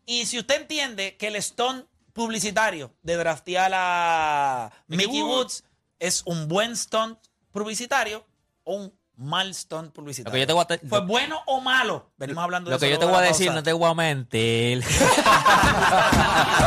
Y 0.05 0.25
si 0.27 0.39
usted 0.39 0.61
entiende 0.61 1.17
que 1.17 1.27
el 1.27 1.41
stunt 1.43 1.85
publicitario 2.17 2.91
de 3.01 3.15
draftear 3.15 3.71
a 3.73 4.71
Mickey 4.87 5.21
Woods 5.21 5.63
es 5.99 6.23
un 6.25 6.47
buen 6.49 6.75
stunt 6.75 7.17
publicitario 7.51 8.25
o 8.63 8.73
un 8.75 8.93
mal 9.15 9.53
stunt 9.55 9.87
Lo 9.87 9.93
publicitario. 9.93 10.33
que 10.33 10.39
yo 10.41 10.47
te 10.47 10.53
voy 10.53 10.61
a 10.63 10.65
te- 10.65 10.79
¿Fue 10.87 10.99
bueno 11.01 11.41
o 11.47 11.61
malo? 11.61 12.11
Venimos 12.17 12.43
hablando 12.43 12.69
de 12.69 12.73
Lo 12.73 12.77
eso. 12.77 12.85
que 12.85 12.91
yo 12.91 12.99
te 12.99 13.05
luego 13.05 13.17
voy 13.17 13.19
a 13.19 13.21
la 13.21 13.27
decir, 13.31 13.47
pausa. 13.47 13.59
no 13.59 13.63
te 13.63 13.73
voy 13.73 13.89
a 13.89 13.93
mentir. 13.93 14.83